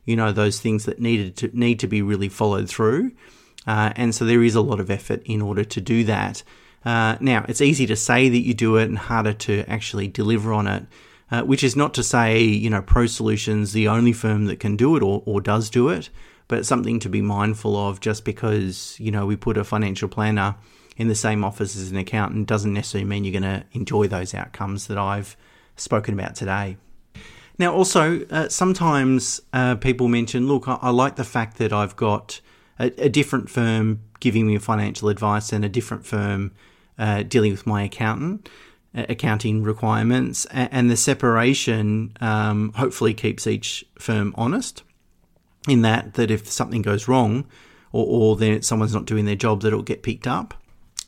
you 0.05 0.15
know, 0.15 0.31
those 0.31 0.59
things 0.59 0.85
that 0.85 0.99
needed 0.99 1.35
to 1.37 1.49
need 1.57 1.79
to 1.79 1.87
be 1.87 2.01
really 2.01 2.29
followed 2.29 2.69
through. 2.69 3.11
Uh, 3.65 3.93
and 3.95 4.13
so 4.13 4.25
there 4.25 4.43
is 4.43 4.55
a 4.55 4.61
lot 4.61 4.79
of 4.79 4.91
effort 4.91 5.21
in 5.25 5.41
order 5.41 5.63
to 5.63 5.79
do 5.79 6.03
that. 6.03 6.43
Uh, 6.83 7.15
now, 7.21 7.45
it's 7.47 7.61
easy 7.61 7.85
to 7.85 7.95
say 7.95 8.27
that 8.27 8.39
you 8.39 8.53
do 8.53 8.75
it 8.75 8.89
and 8.89 8.97
harder 8.97 9.33
to 9.33 9.63
actually 9.69 10.07
deliver 10.07 10.51
on 10.51 10.67
it, 10.67 10.85
uh, 11.31 11.41
which 11.43 11.63
is 11.63 11.75
not 11.75 11.93
to 11.93 12.03
say, 12.03 12.41
you 12.43 12.69
know, 12.69 12.81
ProSolution's 12.81 13.71
the 13.71 13.87
only 13.87 14.11
firm 14.11 14.45
that 14.45 14.59
can 14.59 14.75
do 14.75 14.97
it 14.97 15.03
or, 15.03 15.23
or 15.25 15.39
does 15.39 15.69
do 15.69 15.87
it, 15.87 16.09
but 16.49 16.65
something 16.65 16.99
to 16.99 17.09
be 17.09 17.21
mindful 17.21 17.77
of 17.77 18.01
just 18.01 18.25
because, 18.25 18.97
you 18.99 19.11
know, 19.11 19.25
we 19.25 19.37
put 19.37 19.57
a 19.57 19.63
financial 19.63 20.09
planner 20.09 20.55
in 20.97 21.07
the 21.07 21.15
same 21.15 21.43
office 21.43 21.75
as 21.75 21.89
an 21.89 21.97
accountant 21.97 22.47
doesn't 22.47 22.73
necessarily 22.73 23.07
mean 23.07 23.23
you're 23.23 23.39
going 23.39 23.61
to 23.61 23.65
enjoy 23.71 24.07
those 24.07 24.33
outcomes 24.33 24.87
that 24.87 24.97
I've 24.97 25.37
spoken 25.75 26.13
about 26.13 26.35
today. 26.35 26.77
Now, 27.59 27.73
also, 27.73 28.25
uh, 28.27 28.49
sometimes 28.49 29.41
uh, 29.53 29.75
people 29.75 30.07
mention, 30.07 30.47
look, 30.47 30.67
I, 30.67 30.77
I, 30.81 30.89
like 30.89 31.15
the 31.15 31.23
fact 31.23 31.57
that 31.57 31.71
I've 31.71 31.95
got 31.95 32.41
a, 32.79 32.85
a, 33.05 33.09
different 33.09 33.49
firm 33.49 34.01
giving 34.19 34.47
me 34.47 34.57
financial 34.57 35.09
advice 35.09 35.53
and 35.53 35.63
a 35.63 35.69
different 35.69 36.05
firm 36.05 36.51
uh, 36.97 37.21
dealing 37.23 37.51
with 37.51 37.67
my 37.67 37.83
accountant, 37.83 38.49
uh, 38.95 39.05
accounting 39.07 39.61
requirements, 39.61 40.45
and, 40.45 40.69
and 40.71 40.91
the 40.91 40.97
separation 40.97 42.17
um, 42.21 42.73
hopefully 42.73 43.13
keeps 43.13 43.45
each 43.45 43.85
firm 43.99 44.33
honest 44.35 44.81
in 45.67 45.83
that, 45.83 46.15
that 46.15 46.31
if 46.31 46.47
something 46.47 46.81
goes 46.81 47.07
wrong 47.07 47.45
or, 47.91 48.05
or 48.05 48.35
then 48.35 48.63
someone's 48.63 48.95
not 48.95 49.05
doing 49.05 49.25
their 49.25 49.35
job, 49.35 49.61
that 49.61 49.67
it'll 49.67 49.83
get 49.83 50.01
picked 50.01 50.25
up 50.25 50.55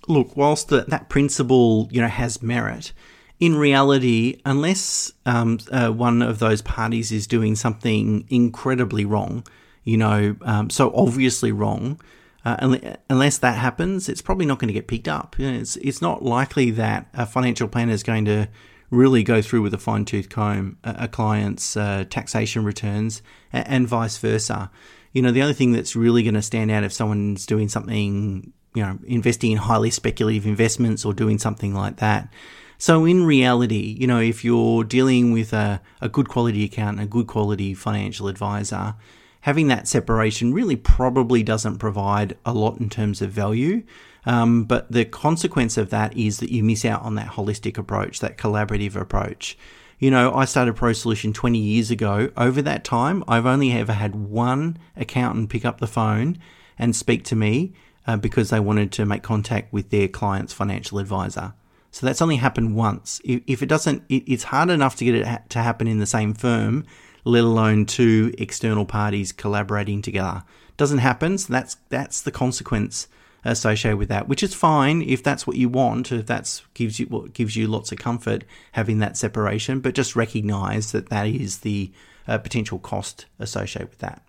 look, 0.07 0.35
whilst 0.35 0.69
the, 0.69 0.85
that 0.87 1.09
principle, 1.09 1.87
you 1.91 2.01
know, 2.01 2.07
has 2.07 2.41
merit, 2.41 2.93
in 3.39 3.55
reality, 3.55 4.39
unless 4.45 5.11
um, 5.25 5.59
uh, 5.71 5.89
one 5.89 6.21
of 6.21 6.39
those 6.39 6.61
parties 6.61 7.11
is 7.11 7.27
doing 7.27 7.55
something 7.55 8.25
incredibly 8.29 9.05
wrong, 9.05 9.45
you 9.83 9.97
know, 9.97 10.35
um, 10.41 10.69
so 10.69 10.91
obviously 10.95 11.51
wrong, 11.51 11.99
uh, 12.45 12.77
unless 13.09 13.39
that 13.39 13.57
happens, 13.57 14.07
it's 14.07 14.21
probably 14.21 14.45
not 14.45 14.59
going 14.59 14.67
to 14.67 14.73
get 14.73 14.87
picked 14.87 15.07
up. 15.07 15.35
It's 15.39 15.77
it's 15.77 16.01
not 16.01 16.23
likely 16.23 16.71
that 16.71 17.07
a 17.13 17.25
financial 17.25 17.67
planner 17.67 17.91
is 17.91 18.03
going 18.03 18.25
to 18.25 18.47
really 18.91 19.23
go 19.23 19.41
through 19.41 19.63
with 19.63 19.73
a 19.73 19.79
fine 19.79 20.05
tooth 20.05 20.29
comb 20.29 20.77
a, 20.83 20.95
a 20.99 21.07
client's 21.07 21.75
uh, 21.75 22.05
taxation 22.07 22.63
returns 22.63 23.23
and, 23.51 23.67
and 23.67 23.87
vice 23.87 24.17
versa. 24.19 24.69
You 25.11 25.23
know, 25.23 25.31
the 25.31 25.41
only 25.41 25.55
thing 25.55 25.71
that's 25.71 25.95
really 25.95 26.21
going 26.23 26.35
to 26.35 26.41
stand 26.41 26.69
out 26.69 26.83
if 26.83 26.93
someone's 26.93 27.45
doing 27.45 27.67
something 27.67 28.53
you 28.75 28.83
know, 28.83 28.99
investing 29.07 29.51
in 29.51 29.57
highly 29.57 29.89
speculative 29.89 30.45
investments 30.45 31.05
or 31.05 31.13
doing 31.13 31.39
something 31.39 31.73
like 31.73 31.97
that. 31.97 32.31
So 32.77 33.05
in 33.05 33.25
reality, 33.25 33.95
you 33.99 34.07
know, 34.07 34.19
if 34.19 34.43
you're 34.43 34.83
dealing 34.83 35.31
with 35.31 35.53
a, 35.53 35.81
a 36.01 36.09
good 36.09 36.27
quality 36.27 36.63
account 36.65 36.99
and 36.99 37.07
a 37.07 37.09
good 37.09 37.27
quality 37.27 37.73
financial 37.73 38.27
advisor, 38.27 38.95
having 39.41 39.67
that 39.67 39.87
separation 39.87 40.53
really 40.53 40.75
probably 40.75 41.43
doesn't 41.43 41.77
provide 41.77 42.37
a 42.45 42.53
lot 42.53 42.79
in 42.79 42.89
terms 42.89 43.21
of 43.21 43.31
value. 43.31 43.83
Um, 44.25 44.63
but 44.63 44.91
the 44.91 45.05
consequence 45.05 45.77
of 45.77 45.91
that 45.91 46.17
is 46.17 46.39
that 46.39 46.51
you 46.51 46.63
miss 46.63 46.83
out 46.83 47.03
on 47.03 47.15
that 47.15 47.33
holistic 47.33 47.77
approach, 47.77 48.19
that 48.19 48.37
collaborative 48.37 48.95
approach. 48.95 49.57
You 49.99 50.11
know, 50.11 50.33
I 50.33 50.45
started 50.45 50.75
ProSolution 50.75 51.33
20 51.33 51.57
years 51.57 51.89
ago. 51.89 52.29
Over 52.35 52.61
that 52.63 52.83
time, 52.83 53.23
I've 53.27 53.45
only 53.45 53.71
ever 53.71 53.93
had 53.93 54.15
one 54.15 54.77
accountant 54.95 55.49
pick 55.49 55.63
up 55.63 55.79
the 55.79 55.87
phone 55.87 56.37
and 56.77 56.95
speak 56.95 57.23
to 57.25 57.35
me 57.35 57.73
uh, 58.05 58.17
because 58.17 58.49
they 58.49 58.59
wanted 58.59 58.91
to 58.93 59.05
make 59.05 59.23
contact 59.23 59.71
with 59.71 59.91
their 59.91 60.07
client's 60.07 60.53
financial 60.53 60.99
advisor. 60.99 61.53
So 61.95 62.05
that's 62.05 62.21
only 62.21 62.35
happened 62.35 62.75
once. 62.75 63.21
If 63.23 63.63
it 63.63 63.67
doesn't, 63.67 64.03
it's 64.09 64.43
hard 64.43 64.69
enough 64.69 64.97
to 64.97 65.05
get 65.05 65.15
it 65.15 65.49
to 65.51 65.59
happen 65.59 65.87
in 65.87 65.99
the 65.99 66.05
same 66.05 66.33
firm, 66.33 66.83
let 67.23 67.45
alone 67.45 67.85
two 67.85 68.33
external 68.37 68.85
parties 68.85 69.31
collaborating 69.31 70.01
together. 70.01 70.43
Doesn't 70.75 70.97
happen. 70.97 71.37
So 71.37 71.53
that's 71.53 71.77
that's 71.87 72.21
the 72.21 72.33
consequence 72.33 73.07
associated 73.45 73.97
with 73.97 74.09
that, 74.09 74.27
which 74.27 74.43
is 74.43 74.53
fine 74.53 75.03
if 75.03 75.23
that's 75.23 75.47
what 75.47 75.55
you 75.55 75.69
want, 75.69 76.11
if 76.11 76.25
that's 76.25 76.63
gives 76.73 76.99
you 76.99 77.05
what 77.05 77.31
gives 77.31 77.55
you 77.55 77.65
lots 77.65 77.93
of 77.93 77.97
comfort 77.97 78.43
having 78.73 78.99
that 78.99 79.15
separation. 79.15 79.79
But 79.79 79.95
just 79.95 80.17
recognise 80.17 80.91
that 80.91 81.07
that 81.07 81.27
is 81.27 81.59
the 81.59 81.93
uh, 82.27 82.39
potential 82.39 82.77
cost 82.77 83.25
associated 83.39 83.87
with 83.91 83.99
that. 83.99 84.21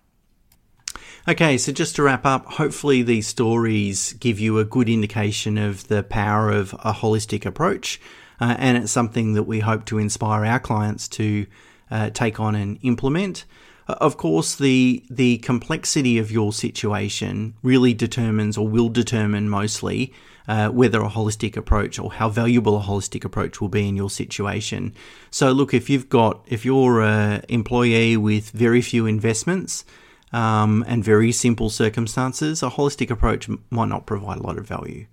Okay, 1.27 1.57
so 1.57 1.71
just 1.71 1.95
to 1.97 2.03
wrap 2.03 2.25
up, 2.25 2.45
hopefully 2.45 3.03
these 3.03 3.27
stories 3.27 4.13
give 4.13 4.39
you 4.39 4.59
a 4.59 4.65
good 4.65 4.87
indication 4.87 5.57
of 5.57 5.87
the 5.87 6.03
power 6.03 6.49
of 6.49 6.73
a 6.75 6.93
holistic 6.93 7.45
approach, 7.45 7.99
uh, 8.39 8.55
and 8.57 8.77
it's 8.77 8.91
something 8.91 9.33
that 9.33 9.43
we 9.43 9.59
hope 9.59 9.85
to 9.85 9.97
inspire 9.97 10.45
our 10.45 10.59
clients 10.59 11.07
to 11.09 11.45
uh, 11.91 12.09
take 12.11 12.39
on 12.39 12.55
and 12.55 12.79
implement. 12.81 13.45
Uh, 13.87 13.95
of 13.99 14.17
course, 14.17 14.55
the 14.55 15.03
the 15.09 15.37
complexity 15.39 16.17
of 16.17 16.31
your 16.31 16.53
situation 16.53 17.55
really 17.61 17.93
determines, 17.93 18.57
or 18.57 18.67
will 18.67 18.89
determine 18.89 19.49
mostly, 19.49 20.13
uh, 20.47 20.69
whether 20.69 21.01
a 21.01 21.09
holistic 21.09 21.57
approach 21.57 21.99
or 21.99 22.13
how 22.13 22.29
valuable 22.29 22.77
a 22.77 22.83
holistic 22.83 23.25
approach 23.25 23.59
will 23.59 23.69
be 23.69 23.87
in 23.87 23.95
your 23.95 24.09
situation. 24.09 24.93
So, 25.29 25.51
look, 25.51 25.73
if 25.73 25.89
you've 25.89 26.09
got 26.09 26.45
if 26.47 26.63
you're 26.63 27.01
an 27.01 27.43
employee 27.49 28.17
with 28.17 28.51
very 28.51 28.81
few 28.81 29.05
investments 29.05 29.83
um, 30.33 30.83
and 30.87 31.03
very 31.03 31.31
simple 31.31 31.69
circumstances, 31.69 32.61
a 32.61 32.69
holistic 32.69 33.09
approach 33.09 33.49
might 33.69 33.89
not 33.89 34.05
provide 34.05 34.39
a 34.39 34.43
lot 34.43 34.57
of 34.57 34.67
value. 34.67 35.05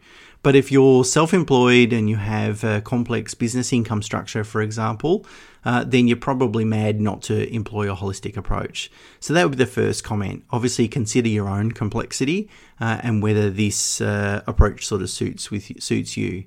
But 0.42 0.55
if 0.55 0.70
you're 0.70 1.05
self 1.05 1.33
employed 1.33 1.92
and 1.94 2.09
you 2.09 2.16
have 2.16 2.64
a 2.64 2.83
complex 2.83 3.33
business 3.33 3.72
income 3.72 4.03
structure, 4.03 4.44
for 4.44 4.61
example, 4.61 5.24
uh, 5.64 5.85
then 5.85 6.07
you're 6.07 6.18
probably 6.18 6.66
mad 6.66 7.00
not 7.00 7.22
to 7.22 7.50
employ 7.50 7.90
a 7.90 7.96
holistic 7.96 8.37
approach. 8.37 8.90
So 9.20 9.33
that 9.33 9.44
would 9.44 9.57
be 9.57 9.64
the 9.64 9.70
first 9.70 10.05
comment. 10.05 10.44
Obviously, 10.50 10.87
consider 10.87 11.31
your 11.31 11.48
own 11.48 11.72
complexity 11.72 12.50
uh, 12.79 12.98
and 13.03 13.22
whether 13.22 13.48
this 13.48 14.03
uh, 14.03 14.42
approach 14.46 14.87
sort 14.87 15.00
of 15.00 15.09
suits 15.09 15.50
with 15.50 15.83
suits 15.83 16.18
you. 16.18 16.44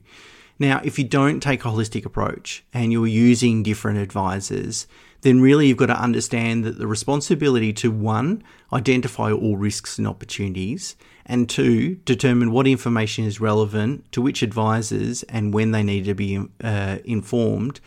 Now, 0.60 0.80
if 0.84 1.00
you 1.00 1.06
don't 1.06 1.40
take 1.40 1.66
a 1.66 1.70
holistic 1.70 2.06
approach 2.06 2.64
and 2.74 2.92
you're 2.92 3.08
using 3.08 3.64
different 3.64 3.98
advisors, 3.98 4.88
then 5.22 5.42
really 5.42 5.68
you've 5.68 5.78
got 5.78 5.88
to 5.88 6.02
understand 6.02 6.64
that 6.64 6.78
the 6.78 6.88
responsibility 6.88 7.74
to 7.74 7.92
one, 7.92 8.44
identify 8.72 9.32
all 9.32 9.58
risks 9.58 9.98
and 9.98 10.08
opportunities, 10.08 10.96
and 11.26 11.50
two, 11.50 11.96
determine 12.06 12.52
what 12.52 12.68
information 12.68 13.26
is 13.26 13.42
relevant 13.42 14.10
to 14.12 14.22
which 14.22 14.42
advisors 14.42 15.24
and 15.24 15.54
when 15.54 15.72
they 15.72 15.84
need 15.84 16.06
to 16.06 16.14
be 16.14 16.40
uh, 16.64 16.98
informed, 17.04 17.80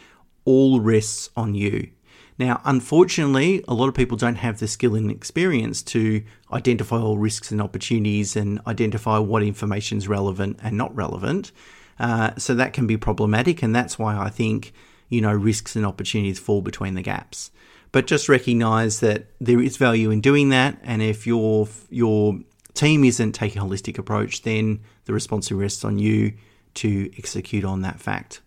all 0.45 0.81
rests 0.81 1.31
on 1.37 1.55
you. 1.55 1.90
Now, 2.38 2.61
unfortunately, 2.64 3.62
a 3.69 3.75
lot 3.75 3.88
of 3.88 3.95
people 3.95 4.16
don't 4.16 4.37
have 4.37 4.61
the 4.61 4.66
skill 4.66 4.95
and 4.95 5.11
experience 5.11 5.83
to 5.83 6.23
identify 6.51 6.99
all 6.99 7.19
risks 7.19 7.51
and 7.51 7.61
opportunities 7.61 8.35
and 8.35 8.61
identify 8.66 9.19
what 9.19 9.43
information 9.43 9.99
is 9.99 10.09
relevant 10.09 10.59
and 10.62 10.77
not 10.77 10.95
relevant. 10.97 11.53
Uh, 11.99 12.31
so 12.38 12.55
that 12.55 12.73
can 12.73 12.87
be 12.87 12.97
problematic, 12.97 13.62
and 13.62 13.77
that's 13.77 13.99
why 13.99 14.16
I 14.16 14.31
think 14.31 14.73
you 15.11 15.20
know, 15.20 15.33
risks 15.33 15.77
and 15.77 15.85
opportunities 15.85 16.38
fall 16.38 16.62
between 16.62 16.94
the 16.94 17.03
gaps. 17.03 17.51
But 17.92 18.07
just 18.07 18.29
recognize 18.29 19.01
that 19.01 19.27
there 19.40 19.61
is 19.61 19.77
value 19.77 20.11
in 20.11 20.20
doing 20.20 20.49
that. 20.51 20.79
And 20.83 21.03
if 21.03 21.27
your, 21.27 21.68
your 21.90 22.38
team 22.73 23.05
isn't 23.05 23.33
taking 23.33 23.61
a 23.61 23.64
holistic 23.64 23.99
approach, 23.99 24.42
then 24.42 24.81
the 25.05 25.12
responsibility 25.12 25.64
rests 25.64 25.85
on 25.85 25.99
you 25.99 26.33
to 26.75 27.11
execute 27.18 27.64
on 27.64 27.83
that 27.83 28.01
fact. 28.01 28.40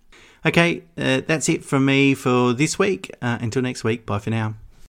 Okay, 0.45 0.83
uh, 0.97 1.21
that's 1.25 1.47
it 1.49 1.63
from 1.63 1.85
me 1.85 2.13
for 2.13 2.53
this 2.53 2.79
week. 2.79 3.11
Uh, 3.21 3.37
until 3.41 3.61
next 3.61 3.83
week, 3.83 4.05
bye 4.05 4.19
for 4.19 4.29
now. 4.29 4.55